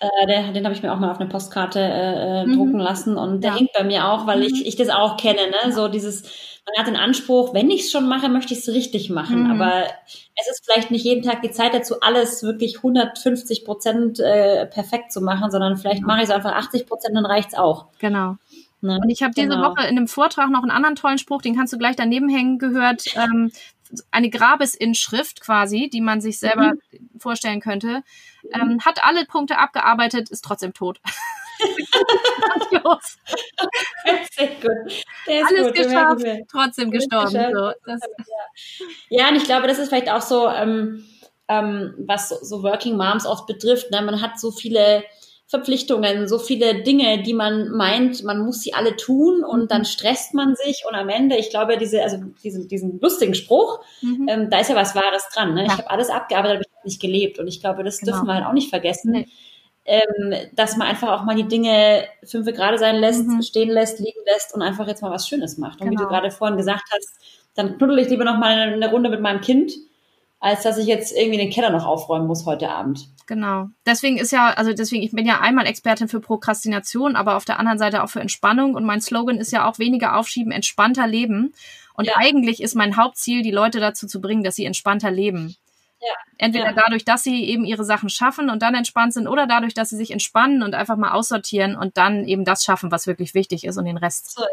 Äh, 0.00 0.26
der, 0.26 0.52
den 0.52 0.64
habe 0.64 0.74
ich 0.74 0.82
mir 0.82 0.92
auch 0.92 0.98
mal 0.98 1.12
auf 1.12 1.20
eine 1.20 1.28
Postkarte 1.28 1.80
äh, 1.80 2.42
äh 2.42 2.46
mhm. 2.46 2.56
drucken 2.56 2.78
lassen 2.78 3.16
und 3.16 3.42
der 3.42 3.52
ja. 3.52 3.56
hängt 3.56 3.72
bei 3.72 3.84
mir 3.84 4.08
auch, 4.08 4.26
weil 4.26 4.38
mhm. 4.38 4.46
ich, 4.46 4.66
ich 4.66 4.76
das 4.76 4.88
auch 4.88 5.16
kenne, 5.16 5.50
ne? 5.50 5.72
So 5.72 5.88
dieses, 5.88 6.24
man 6.66 6.78
hat 6.78 6.88
den 6.88 6.96
Anspruch, 6.96 7.54
wenn 7.54 7.70
ich 7.70 7.82
es 7.82 7.92
schon 7.92 8.08
mache, 8.08 8.28
möchte 8.28 8.52
ich 8.52 8.60
es 8.60 8.68
richtig 8.68 9.08
machen. 9.08 9.44
Mhm. 9.44 9.50
Aber 9.52 9.84
es 10.34 10.50
ist 10.50 10.64
vielleicht 10.64 10.90
nicht 10.90 11.04
jeden 11.04 11.22
Tag 11.22 11.42
die 11.42 11.50
Zeit 11.50 11.74
dazu, 11.74 12.00
alles 12.00 12.42
wirklich 12.42 12.78
150 12.78 13.64
Prozent 13.64 14.18
äh, 14.18 14.66
perfekt 14.66 15.12
zu 15.12 15.20
machen, 15.20 15.50
sondern 15.50 15.76
vielleicht 15.76 16.02
mache 16.02 16.18
ich 16.18 16.24
es 16.24 16.30
einfach 16.30 16.52
80 16.52 16.86
Prozent, 16.86 17.16
dann 17.16 17.26
reicht's 17.26 17.54
auch. 17.54 17.86
Genau. 18.00 18.36
Ne? 18.80 18.98
Und 19.00 19.08
ich 19.10 19.22
habe 19.22 19.32
diese 19.32 19.48
genau. 19.48 19.70
Woche 19.70 19.82
in 19.82 19.96
einem 19.96 20.08
Vortrag 20.08 20.50
noch 20.50 20.62
einen 20.62 20.70
anderen 20.70 20.96
tollen 20.96 21.18
Spruch, 21.18 21.40
den 21.40 21.56
kannst 21.56 21.72
du 21.72 21.78
gleich 21.78 21.96
daneben 21.96 22.28
hängen, 22.28 22.58
gehört. 22.58 23.04
Ähm, 23.16 23.52
eine 24.10 24.30
Grabesinschrift 24.30 25.40
quasi, 25.40 25.88
die 25.88 26.00
man 26.00 26.20
sich 26.20 26.40
selber 26.40 26.72
mhm. 26.72 27.20
vorstellen 27.20 27.60
könnte. 27.60 28.02
Ähm, 28.52 28.80
hat 28.84 29.04
alle 29.04 29.24
Punkte 29.24 29.58
abgearbeitet, 29.58 30.30
ist 30.30 30.44
trotzdem 30.44 30.74
tot. 30.74 31.00
los. 32.70 33.18
Sehr 34.32 34.48
gut. 34.48 35.04
Der 35.26 35.40
ist 35.40 35.46
Alles 35.50 35.66
gut, 35.66 35.74
geschafft, 35.74 36.26
trotzdem 36.50 36.90
gestorben. 36.90 37.30
So, 37.30 37.72
ja. 39.10 39.28
und 39.28 39.36
ich 39.36 39.44
glaube, 39.44 39.66
das 39.66 39.78
ist 39.78 39.88
vielleicht 39.88 40.10
auch 40.10 40.22
so, 40.22 40.48
ähm, 40.48 41.04
ähm, 41.48 41.94
was 41.98 42.28
so, 42.28 42.36
so, 42.42 42.62
Working 42.62 42.96
Moms 42.96 43.26
oft 43.26 43.46
betrifft. 43.46 43.90
Ne? 43.90 44.02
Man 44.02 44.20
hat 44.20 44.38
so 44.40 44.50
viele 44.50 45.04
Verpflichtungen, 45.48 46.26
so 46.26 46.38
viele 46.40 46.82
Dinge, 46.82 47.22
die 47.22 47.34
man 47.34 47.70
meint, 47.70 48.24
man 48.24 48.44
muss 48.44 48.62
sie 48.62 48.74
alle 48.74 48.96
tun 48.96 49.44
und 49.44 49.62
mhm. 49.62 49.68
dann 49.68 49.84
stresst 49.84 50.34
man 50.34 50.56
sich 50.56 50.82
und 50.88 50.96
am 50.96 51.08
Ende, 51.08 51.36
ich 51.36 51.50
glaube, 51.50 51.78
diese, 51.78 52.02
also 52.02 52.16
diesen, 52.42 52.66
diesen 52.66 53.00
lustigen 53.00 53.34
Spruch, 53.34 53.80
mhm. 54.02 54.26
ähm, 54.28 54.50
da 54.50 54.58
ist 54.58 54.70
ja 54.70 54.76
was 54.76 54.96
Wahres 54.96 55.28
dran. 55.32 55.54
Ne? 55.54 55.60
Ja. 55.60 55.66
Ich 55.66 55.78
habe 55.78 55.90
alles 55.90 56.10
abgearbeitet, 56.10 56.56
aber 56.56 56.62
ich 56.62 56.76
habe 56.76 56.86
nicht 56.88 57.00
gelebt 57.00 57.38
und 57.38 57.46
ich 57.46 57.60
glaube, 57.60 57.84
das 57.84 58.00
genau. 58.00 58.12
dürfen 58.12 58.26
wir 58.26 58.34
halt 58.34 58.46
auch 58.46 58.52
nicht 58.52 58.70
vergessen. 58.70 59.12
Nee 59.12 59.28
ähm, 59.86 60.34
dass 60.54 60.76
man 60.76 60.88
einfach 60.88 61.12
auch 61.12 61.24
mal 61.24 61.36
die 61.36 61.48
Dinge 61.48 62.04
fünf 62.24 62.46
gerade 62.46 62.78
sein 62.78 62.96
lässt, 62.96 63.26
mhm. 63.26 63.42
stehen 63.42 63.70
lässt, 63.70 63.98
liegen 64.00 64.20
lässt 64.26 64.54
und 64.54 64.62
einfach 64.62 64.86
jetzt 64.88 65.02
mal 65.02 65.10
was 65.10 65.28
Schönes 65.28 65.58
macht. 65.58 65.80
Und 65.80 65.88
genau. 65.88 65.92
wie 65.92 65.96
du 65.96 66.08
genau. 66.08 66.20
gerade 66.20 66.30
vorhin 66.30 66.56
gesagt 66.56 66.84
hast, 66.92 67.18
dann 67.54 67.78
knuddel 67.78 68.00
ich 68.00 68.08
lieber 68.08 68.24
noch 68.24 68.38
mal 68.38 68.50
eine, 68.50 68.72
eine 68.72 68.90
Runde 68.90 69.08
mit 69.10 69.20
meinem 69.20 69.40
Kind, 69.40 69.72
als 70.40 70.62
dass 70.62 70.78
ich 70.78 70.86
jetzt 70.86 71.16
irgendwie 71.16 71.38
den 71.38 71.50
Keller 71.50 71.70
noch 71.70 71.86
aufräumen 71.86 72.26
muss 72.26 72.46
heute 72.46 72.68
Abend. 72.68 73.08
Genau. 73.26 73.68
Deswegen 73.86 74.18
ist 74.18 74.32
ja, 74.32 74.50
also 74.50 74.72
deswegen, 74.72 75.02
ich 75.02 75.12
bin 75.12 75.26
ja 75.26 75.40
einmal 75.40 75.66
Expertin 75.66 76.08
für 76.08 76.20
Prokrastination, 76.20 77.16
aber 77.16 77.36
auf 77.36 77.44
der 77.44 77.58
anderen 77.58 77.78
Seite 77.78 78.02
auch 78.02 78.10
für 78.10 78.20
Entspannung. 78.20 78.74
Und 78.74 78.84
mein 78.84 79.00
Slogan 79.00 79.38
ist 79.38 79.52
ja 79.52 79.68
auch 79.68 79.78
weniger 79.78 80.16
aufschieben, 80.16 80.52
entspannter 80.52 81.06
leben. 81.06 81.54
Und 81.94 82.06
ja. 82.06 82.14
eigentlich 82.16 82.62
ist 82.62 82.74
mein 82.74 82.96
Hauptziel, 82.96 83.42
die 83.42 83.50
Leute 83.50 83.80
dazu 83.80 84.06
zu 84.06 84.20
bringen, 84.20 84.44
dass 84.44 84.56
sie 84.56 84.64
entspannter 84.64 85.10
leben. 85.10 85.56
Ja. 86.00 86.12
Entweder 86.38 86.66
ja. 86.66 86.72
dadurch, 86.72 87.04
dass 87.04 87.24
sie 87.24 87.44
eben 87.44 87.64
ihre 87.64 87.84
Sachen 87.84 88.10
schaffen 88.10 88.50
und 88.50 88.60
dann 88.60 88.74
entspannt 88.74 89.14
sind 89.14 89.26
oder 89.26 89.46
dadurch, 89.46 89.72
dass 89.72 89.90
sie 89.90 89.96
sich 89.96 90.10
entspannen 90.10 90.62
und 90.62 90.74
einfach 90.74 90.96
mal 90.96 91.12
aussortieren 91.12 91.76
und 91.76 91.96
dann 91.96 92.26
eben 92.26 92.44
das 92.44 92.64
schaffen, 92.64 92.90
was 92.90 93.06
wirklich 93.06 93.34
wichtig 93.34 93.64
ist 93.64 93.78
und 93.78 93.86
den 93.86 93.96
Rest 93.96 94.32
so 94.32 94.44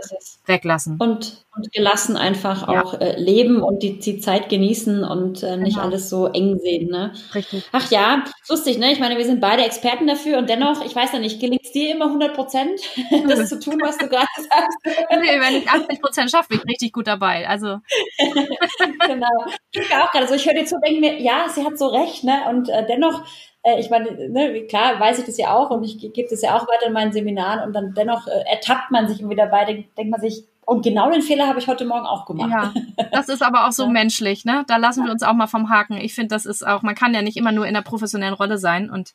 weglassen. 0.45 0.97
Und, 0.99 1.45
und 1.55 1.71
gelassen 1.73 2.15
einfach 2.15 2.67
ja. 2.69 2.83
auch 2.83 2.99
äh, 2.99 3.19
leben 3.19 3.61
und 3.61 3.83
die, 3.83 3.99
die 3.99 4.19
Zeit 4.19 4.47
genießen 4.47 5.03
und 5.03 5.43
äh, 5.43 5.57
nicht 5.57 5.75
genau. 5.75 5.87
alles 5.87 6.09
so 6.09 6.27
eng 6.27 6.57
sehen. 6.59 6.89
Ne? 6.89 7.13
Richtig. 7.35 7.65
Ach 7.73 7.91
ja, 7.91 8.23
lustig, 8.47 8.77
ne? 8.77 8.91
Ich 8.93 8.99
meine, 8.99 9.17
wir 9.17 9.25
sind 9.25 9.41
beide 9.41 9.65
Experten 9.65 10.07
dafür 10.07 10.37
und 10.37 10.49
dennoch, 10.49 10.83
ich 10.85 10.95
weiß 10.95 11.11
ja 11.11 11.19
nicht, 11.19 11.41
gelingt 11.41 11.65
es 11.65 11.71
dir 11.71 11.93
immer 11.93 12.05
100 12.05 12.33
Prozent, 12.33 12.79
das 13.27 13.49
zu 13.49 13.59
tun, 13.59 13.79
was 13.83 13.97
du 13.97 14.07
gerade 14.07 14.27
sagst? 14.37 14.77
nee, 15.11 15.39
wenn 15.39 15.57
ich 15.57 15.69
80 15.69 16.01
Prozent 16.01 16.31
schaffe, 16.31 16.49
bin 16.49 16.59
ich 16.59 16.71
richtig 16.71 16.93
gut 16.93 17.07
dabei. 17.07 17.47
Also. 17.47 17.79
genau. 19.07 19.45
Ich 19.71 19.93
auch 19.95 20.11
gerade 20.11 20.27
so, 20.27 20.35
ich 20.35 20.45
höre 20.45 20.53
dir 20.53 20.65
zu, 20.65 20.79
denke 20.79 20.99
mir, 20.99 21.19
ja, 21.19 21.32
sie 21.49 21.65
hat 21.65 21.77
so 21.77 21.87
recht, 21.87 22.23
ne? 22.23 22.41
Und 22.49 22.69
äh, 22.69 22.85
dennoch, 22.85 23.23
äh, 23.63 23.79
ich 23.79 23.89
meine, 23.89 24.29
ne, 24.29 24.65
klar 24.67 24.99
weiß 24.99 25.19
ich 25.19 25.25
das 25.25 25.37
ja 25.37 25.53
auch 25.53 25.69
und 25.69 25.83
ich 25.83 25.99
gebe 25.99 26.27
das 26.29 26.41
ja 26.41 26.55
auch 26.55 26.67
weiter 26.67 26.87
in 26.87 26.93
meinen 26.93 27.13
Seminaren 27.13 27.65
und 27.65 27.73
dann 27.73 27.93
dennoch 27.93 28.27
äh, 28.27 28.43
ertappt 28.49 28.91
man 28.91 29.07
sich 29.07 29.21
immer 29.21 29.35
dabei, 29.35 29.65
denkt, 29.65 29.97
denkt 29.97 30.11
man 30.11 30.21
sich, 30.21 30.43
und 30.65 30.81
genau 30.81 31.11
den 31.11 31.21
Fehler 31.21 31.47
habe 31.47 31.59
ich 31.59 31.67
heute 31.67 31.83
Morgen 31.83 32.05
auch 32.05 32.25
gemacht. 32.25 32.49
Ja, 32.49 32.73
das 33.11 33.27
ist 33.27 33.41
aber 33.41 33.67
auch 33.67 33.73
so 33.73 33.83
ja. 33.87 33.89
menschlich, 33.89 34.45
ne? 34.45 34.63
Da 34.67 34.77
lassen 34.77 35.01
ja. 35.01 35.07
wir 35.07 35.11
uns 35.11 35.23
auch 35.23 35.33
mal 35.33 35.47
vom 35.47 35.69
Haken. 35.69 35.97
Ich 35.97 36.15
finde, 36.15 36.29
das 36.29 36.45
ist 36.45 36.65
auch, 36.65 36.83
man 36.83 36.95
kann 36.95 37.13
ja 37.13 37.21
nicht 37.21 37.35
immer 37.35 37.51
nur 37.51 37.67
in 37.67 37.73
der 37.73 37.81
professionellen 37.81 38.33
Rolle 38.33 38.57
sein 38.57 38.89
und 38.89 39.13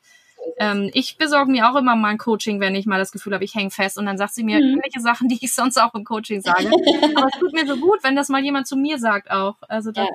ähm, 0.59 0.90
ich 0.94 1.16
besorge 1.18 1.50
mir 1.50 1.70
auch 1.70 1.76
immer 1.76 1.94
mal 1.96 2.09
ein 2.09 2.18
Coaching, 2.18 2.61
wenn 2.61 2.74
ich 2.74 2.87
mal 2.87 2.98
das 2.98 3.12
Gefühl 3.12 3.35
habe, 3.35 3.44
ich 3.44 3.54
hänge 3.54 3.70
fest 3.70 3.98
und 3.98 4.07
dann 4.07 4.18
sagt 4.18 4.35
sie 4.35 4.44
mir 4.44 4.59
mhm. 4.59 4.74
ähnliche 4.74 5.00
Sachen, 5.00 5.28
die 5.28 5.38
ich 5.40 5.54
sonst 5.54 5.78
auch 5.78 5.94
im 5.94 6.04
Coaching 6.04 6.40
sage. 6.40 6.68
aber 7.16 7.28
es 7.33 7.38
tut 7.38 7.52
mir 7.52 7.66
so 7.66 7.76
gut, 7.76 7.98
wenn 8.02 8.16
das 8.16 8.28
mal 8.28 8.42
jemand 8.42 8.66
zu 8.66 8.76
mir 8.76 8.98
sagt 8.98 9.31
auch. 9.31 9.57
Also 9.68 9.92
das, 9.92 10.07
ja. 10.07 10.12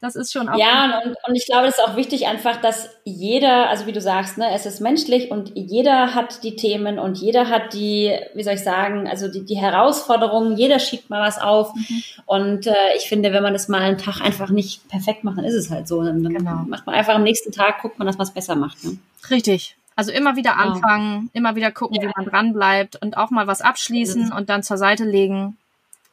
Das 0.00 0.14
ist 0.14 0.30
schon 0.30 0.48
auch. 0.48 0.58
Ja, 0.58 1.00
und, 1.02 1.16
und 1.26 1.34
ich 1.34 1.46
glaube, 1.46 1.66
es 1.66 1.78
ist 1.78 1.84
auch 1.84 1.96
wichtig 1.96 2.26
einfach, 2.26 2.60
dass 2.60 2.90
jeder, 3.04 3.70
also 3.70 3.86
wie 3.86 3.92
du 3.92 4.00
sagst, 4.02 4.36
ne, 4.36 4.50
es 4.52 4.66
ist 4.66 4.80
menschlich 4.80 5.30
und 5.30 5.52
jeder 5.54 6.14
hat 6.14 6.42
die 6.42 6.54
Themen 6.54 6.98
und 6.98 7.16
jeder 7.16 7.48
hat 7.48 7.72
die, 7.72 8.14
wie 8.34 8.42
soll 8.42 8.54
ich 8.54 8.62
sagen, 8.62 9.08
also 9.08 9.28
die, 9.28 9.44
die 9.44 9.56
Herausforderungen, 9.56 10.58
jeder 10.58 10.80
schiebt 10.80 11.08
mal 11.08 11.26
was 11.26 11.38
auf. 11.38 11.74
Mhm. 11.74 12.02
Und 12.26 12.66
äh, 12.66 12.74
ich 12.96 13.08
finde, 13.08 13.32
wenn 13.32 13.42
man 13.42 13.54
das 13.54 13.68
mal 13.68 13.80
einen 13.80 13.96
Tag 13.96 14.20
einfach 14.20 14.50
nicht 14.50 14.86
perfekt 14.88 15.24
macht, 15.24 15.38
dann 15.38 15.46
ist 15.46 15.54
es 15.54 15.70
halt 15.70 15.88
so. 15.88 16.04
Dann, 16.04 16.22
dann 16.22 16.34
genau. 16.34 16.64
macht 16.66 16.84
man 16.84 16.94
einfach 16.94 17.14
am 17.14 17.22
nächsten 17.22 17.50
Tag, 17.50 17.80
guckt 17.80 17.98
man, 17.98 18.06
dass 18.06 18.18
man 18.18 18.26
es 18.26 18.34
besser 18.34 18.54
macht. 18.54 18.84
Ne? 18.84 18.98
Richtig. 19.30 19.76
Also 19.94 20.12
immer 20.12 20.36
wieder 20.36 20.58
anfangen, 20.58 21.30
ja. 21.32 21.38
immer 21.38 21.56
wieder 21.56 21.72
gucken, 21.72 21.96
ja. 21.96 22.02
wie 22.02 22.12
man 22.14 22.26
dran 22.26 22.52
bleibt 22.52 22.96
und 22.96 23.16
auch 23.16 23.30
mal 23.30 23.46
was 23.46 23.62
abschließen 23.62 24.30
und 24.30 24.50
dann 24.50 24.62
zur 24.62 24.76
Seite 24.76 25.04
legen. 25.04 25.56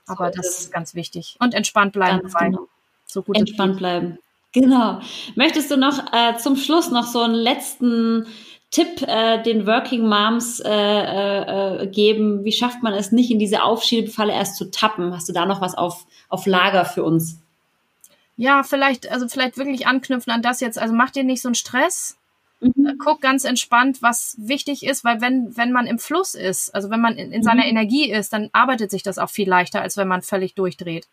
Aber 0.08 0.32
so 0.32 0.38
das 0.38 0.60
ist 0.60 0.72
ganz 0.72 0.96
wichtig. 0.96 1.36
Und 1.40 1.54
entspannt 1.54 1.92
bleiben 1.92 2.22
dabei. 2.24 2.46
Genau 2.46 2.68
so 3.14 3.22
gut 3.22 3.38
entspannt 3.38 3.78
bleiben. 3.78 4.18
Genau. 4.54 5.00
Möchtest 5.36 5.72
du 5.72 5.78
noch 5.78 6.14
äh, 6.14 6.38
zum 6.38 6.56
Schluss 6.56 6.92
noch 6.92 7.08
so 7.08 7.22
einen 7.22 7.34
letzten 7.34 8.28
Tipp 8.70 9.02
äh, 9.02 9.42
den 9.42 9.66
Working 9.66 10.08
Moms 10.08 10.60
äh, 10.60 10.70
äh, 10.70 11.88
geben? 11.88 12.44
Wie 12.44 12.52
schafft 12.52 12.84
man 12.84 12.94
es 12.94 13.12
nicht, 13.12 13.32
in 13.32 13.40
diese 13.40 13.64
Aufschiebefalle 13.64 14.34
erst 14.34 14.58
zu 14.58 14.70
tappen? 14.70 15.14
Hast 15.14 15.30
du 15.30 15.34
da 15.34 15.46
noch 15.46 15.62
was 15.62 15.76
auf, 15.76 16.06
auf 16.30 16.46
Lager 16.46 16.86
für 16.86 17.04
uns? 17.04 17.40
Ja, 18.36 18.64
vielleicht, 18.64 19.12
also 19.12 19.28
vielleicht 19.28 19.58
wirklich 19.58 19.86
anknüpfen 19.88 20.32
an 20.32 20.42
das 20.42 20.60
jetzt. 20.60 20.80
Also 20.80 20.94
mach 20.94 21.12
dir 21.12 21.24
nicht 21.24 21.42
so 21.42 21.50
einen 21.50 21.56
Stress. 21.56 22.18
Mhm. 22.62 22.86
Äh, 22.86 22.94
guck 22.98 23.22
ganz 23.22 23.46
entspannt, 23.46 24.02
was 24.02 24.36
wichtig 24.40 24.84
ist, 24.84 25.04
weil 25.04 25.22
wenn, 25.22 25.56
wenn 25.58 25.72
man 25.72 25.88
im 25.88 26.00
Fluss 26.00 26.34
ist, 26.34 26.74
also 26.74 26.90
wenn 26.90 27.02
man 27.02 27.16
in, 27.16 27.32
in 27.32 27.40
mhm. 27.42 27.44
seiner 27.44 27.66
Energie 27.66 28.12
ist, 28.12 28.34
dann 28.34 28.50
arbeitet 28.54 28.92
sich 28.92 29.04
das 29.04 29.18
auch 29.18 29.30
viel 29.30 29.50
leichter, 29.50 29.82
als 29.82 29.98
wenn 29.98 30.08
man 30.08 30.22
völlig 30.22 30.56
durchdreht. 30.56 31.08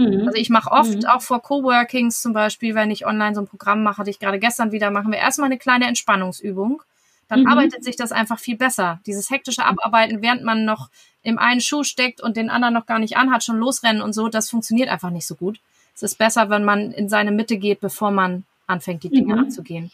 Mhm. 0.00 0.26
Also 0.26 0.38
ich 0.38 0.50
mache 0.50 0.70
oft 0.70 0.94
mhm. 0.94 1.04
auch 1.06 1.22
vor 1.22 1.42
Coworkings 1.42 2.22
zum 2.22 2.32
Beispiel, 2.32 2.74
wenn 2.74 2.90
ich 2.90 3.06
online 3.06 3.34
so 3.34 3.42
ein 3.42 3.46
Programm 3.46 3.82
mache, 3.82 3.98
hatte 3.98 4.10
ich 4.10 4.18
gerade 4.18 4.38
gestern 4.38 4.72
wieder, 4.72 4.90
machen 4.90 5.12
wir 5.12 5.18
erstmal 5.18 5.46
eine 5.46 5.58
kleine 5.58 5.86
Entspannungsübung. 5.86 6.82
Dann 7.28 7.42
mhm. 7.42 7.46
arbeitet 7.46 7.84
sich 7.84 7.96
das 7.96 8.10
einfach 8.10 8.38
viel 8.38 8.56
besser. 8.56 9.00
Dieses 9.06 9.30
hektische 9.30 9.64
Abarbeiten, 9.64 10.22
während 10.22 10.42
man 10.42 10.64
noch 10.64 10.88
im 11.22 11.38
einen 11.38 11.60
Schuh 11.60 11.84
steckt 11.84 12.20
und 12.20 12.36
den 12.36 12.50
anderen 12.50 12.74
noch 12.74 12.86
gar 12.86 12.98
nicht 12.98 13.16
anhat, 13.16 13.44
schon 13.44 13.58
losrennen 13.58 14.02
und 14.02 14.14
so, 14.14 14.28
das 14.28 14.50
funktioniert 14.50 14.88
einfach 14.88 15.10
nicht 15.10 15.26
so 15.26 15.34
gut. 15.34 15.60
Es 15.94 16.02
ist 16.02 16.18
besser, 16.18 16.48
wenn 16.48 16.64
man 16.64 16.92
in 16.92 17.08
seine 17.08 17.30
Mitte 17.30 17.58
geht, 17.58 17.80
bevor 17.80 18.10
man 18.10 18.44
anfängt, 18.66 19.02
die 19.02 19.10
Dinge 19.10 19.34
mhm. 19.34 19.40
anzugehen. 19.40 19.90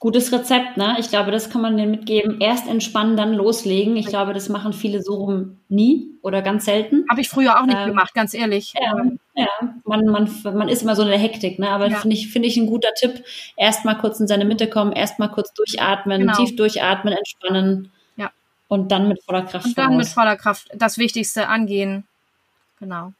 Gutes 0.00 0.32
Rezept, 0.32 0.76
ne? 0.76 0.96
Ich 1.00 1.08
glaube, 1.08 1.32
das 1.32 1.50
kann 1.50 1.60
man 1.60 1.76
dir 1.76 1.86
mitgeben. 1.86 2.40
Erst 2.40 2.68
entspannen, 2.68 3.16
dann 3.16 3.34
loslegen. 3.34 3.96
Ich 3.96 4.06
glaube, 4.06 4.32
das 4.32 4.48
machen 4.48 4.72
viele 4.72 5.02
so 5.02 5.14
rum 5.14 5.58
nie 5.68 6.12
oder 6.22 6.40
ganz 6.40 6.66
selten. 6.66 7.04
Habe 7.10 7.20
ich 7.20 7.28
früher 7.28 7.58
auch 7.60 7.66
nicht 7.66 7.78
ähm, 7.78 7.88
gemacht, 7.88 8.14
ganz 8.14 8.32
ehrlich. 8.32 8.74
Ja, 8.80 8.94
ja. 9.34 9.48
Man, 9.84 10.06
man, 10.06 10.30
man 10.44 10.68
ist 10.68 10.82
immer 10.82 10.94
so 10.94 11.02
in 11.02 11.08
der 11.08 11.18
Hektik, 11.18 11.58
ne? 11.58 11.70
Aber 11.70 11.88
ja. 11.88 11.96
finde 11.96 12.14
ich, 12.14 12.28
finde 12.28 12.46
ich 12.46 12.56
ein 12.56 12.68
guter 12.68 12.94
Tipp. 12.94 13.24
Erst 13.56 13.84
mal 13.84 13.96
kurz 13.96 14.20
in 14.20 14.28
seine 14.28 14.44
Mitte 14.44 14.68
kommen, 14.68 14.92
erst 14.92 15.18
mal 15.18 15.28
kurz 15.28 15.52
durchatmen, 15.54 16.20
genau. 16.20 16.36
tief 16.36 16.54
durchatmen, 16.54 17.12
entspannen. 17.12 17.90
Ja. 18.16 18.30
Und 18.68 18.92
dann 18.92 19.08
mit 19.08 19.24
voller 19.24 19.42
Kraft. 19.42 19.66
Und 19.66 19.78
dann 19.78 19.86
voraus. 19.86 19.98
mit 19.98 20.08
voller 20.08 20.36
Kraft 20.36 20.68
das 20.76 20.98
Wichtigste 20.98 21.48
angehen. 21.48 22.06
Genau. 22.78 23.14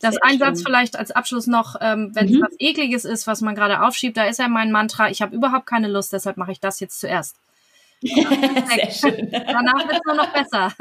Das 0.00 0.14
Sehr 0.14 0.24
Einsatz 0.24 0.58
schön. 0.58 0.66
vielleicht 0.66 0.98
als 0.98 1.10
Abschluss 1.10 1.46
noch, 1.46 1.76
ähm, 1.80 2.10
wenn 2.14 2.26
es 2.26 2.32
mhm. 2.32 2.42
was 2.42 2.54
Ekliges 2.58 3.04
ist, 3.04 3.26
was 3.26 3.42
man 3.42 3.54
gerade 3.54 3.82
aufschiebt, 3.82 4.16
da 4.16 4.24
ist 4.24 4.38
ja 4.38 4.48
mein 4.48 4.72
Mantra, 4.72 5.10
ich 5.10 5.20
habe 5.20 5.36
überhaupt 5.36 5.66
keine 5.66 5.88
Lust, 5.88 6.12
deshalb 6.12 6.36
mache 6.36 6.52
ich 6.52 6.60
das 6.60 6.80
jetzt 6.80 7.00
zuerst. 7.00 7.36
Sehr 8.02 8.90
schön. 8.90 9.30
Danach 9.30 9.86
wird 9.86 9.98
es 9.98 10.04
nur 10.06 10.14
noch 10.14 10.32
besser. 10.32 10.72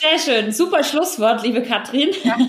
Sehr 0.00 0.18
schön, 0.18 0.52
super 0.52 0.82
Schlusswort, 0.82 1.42
liebe 1.42 1.62
Katrin. 1.62 2.10
Ja. 2.22 2.36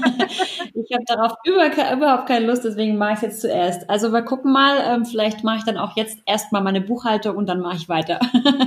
Ich 0.88 0.94
habe 0.94 1.04
darauf 1.08 1.32
über, 1.46 1.66
überhaupt 1.94 2.28
keine 2.28 2.46
Lust, 2.46 2.64
deswegen 2.64 2.96
mache 2.98 3.14
ich 3.14 3.18
es 3.18 3.22
jetzt 3.24 3.42
zuerst. 3.42 3.90
Also 3.90 4.12
wir 4.12 4.22
gucken 4.22 4.52
mal, 4.52 4.78
ähm, 4.86 5.04
vielleicht 5.04 5.44
mache 5.44 5.58
ich 5.58 5.64
dann 5.64 5.78
auch 5.78 5.98
jetzt 5.98 6.20
erstmal 6.28 6.62
meine 6.62 6.80
Buchhaltung 6.80 7.36
und 7.38 7.48
dann 7.48 7.60
mache 7.60 7.78
ich 7.78 7.90
weiter. 7.90 8.20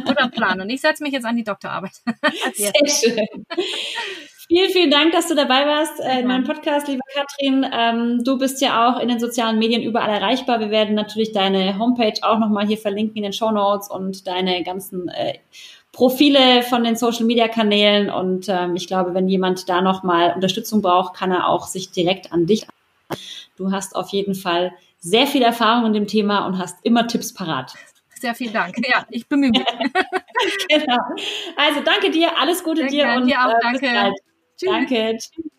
Oder 0.08 0.28
Plan. 0.28 0.60
Und 0.60 0.68
ich 0.68 0.80
setze 0.80 1.04
mich 1.04 1.12
jetzt 1.12 1.24
an 1.24 1.36
die 1.36 1.44
Doktorarbeit. 1.44 1.92
Sehr 2.54 2.72
schön. 2.86 3.46
Vielen, 4.50 4.70
vielen 4.70 4.90
Dank, 4.90 5.12
dass 5.12 5.28
du 5.28 5.34
dabei 5.34 5.66
warst 5.66 6.00
äh, 6.00 6.20
in 6.20 6.26
meinem 6.26 6.44
Podcast, 6.44 6.88
liebe 6.88 7.02
Katrin. 7.12 7.66
Ähm, 7.70 8.24
du 8.24 8.38
bist 8.38 8.62
ja 8.62 8.88
auch 8.88 8.98
in 8.98 9.08
den 9.08 9.20
sozialen 9.20 9.58
Medien 9.58 9.82
überall 9.82 10.08
erreichbar. 10.08 10.58
Wir 10.58 10.70
werden 10.70 10.94
natürlich 10.94 11.32
deine 11.32 11.78
Homepage 11.78 12.14
auch 12.22 12.38
nochmal 12.38 12.66
hier 12.66 12.78
verlinken 12.78 13.18
in 13.18 13.24
den 13.24 13.34
Show 13.34 13.50
Notes 13.50 13.90
und 13.90 14.26
deine 14.26 14.62
ganzen 14.62 15.10
äh, 15.10 15.34
Profile 15.92 16.62
von 16.62 16.82
den 16.82 16.96
Social 16.96 17.26
Media 17.26 17.46
Kanälen. 17.46 18.08
Und 18.08 18.48
ähm, 18.48 18.74
ich 18.74 18.86
glaube, 18.86 19.12
wenn 19.12 19.28
jemand 19.28 19.68
da 19.68 19.82
nochmal 19.82 20.32
Unterstützung 20.34 20.80
braucht, 20.80 21.14
kann 21.14 21.30
er 21.30 21.46
auch 21.46 21.66
sich 21.66 21.90
direkt 21.90 22.32
an 22.32 22.46
dich. 22.46 22.66
Du 23.58 23.70
hast 23.70 23.96
auf 23.96 24.08
jeden 24.10 24.34
Fall 24.34 24.72
sehr 24.98 25.26
viel 25.26 25.42
Erfahrung 25.42 25.84
in 25.86 25.92
dem 25.92 26.06
Thema 26.06 26.46
und 26.46 26.56
hast 26.56 26.78
immer 26.84 27.06
Tipps 27.06 27.34
parat. 27.34 27.74
Sehr 28.14 28.34
vielen 28.34 28.54
Dank. 28.54 28.76
Ja, 28.78 29.04
ich 29.10 29.28
bemühe 29.28 29.50
mich. 29.50 29.64
genau. 30.68 30.98
Also 31.56 31.80
danke 31.84 32.10
dir, 32.10 32.30
alles 32.40 32.64
Gute 32.64 32.88
sehr 32.88 33.14
dir 33.14 33.20
und 33.20 33.26
dir 33.26 33.44
auch, 33.44 33.50
äh, 33.50 33.56
danke. 33.60 34.14
Danke. 34.66 35.16
Tschüss. 35.18 35.50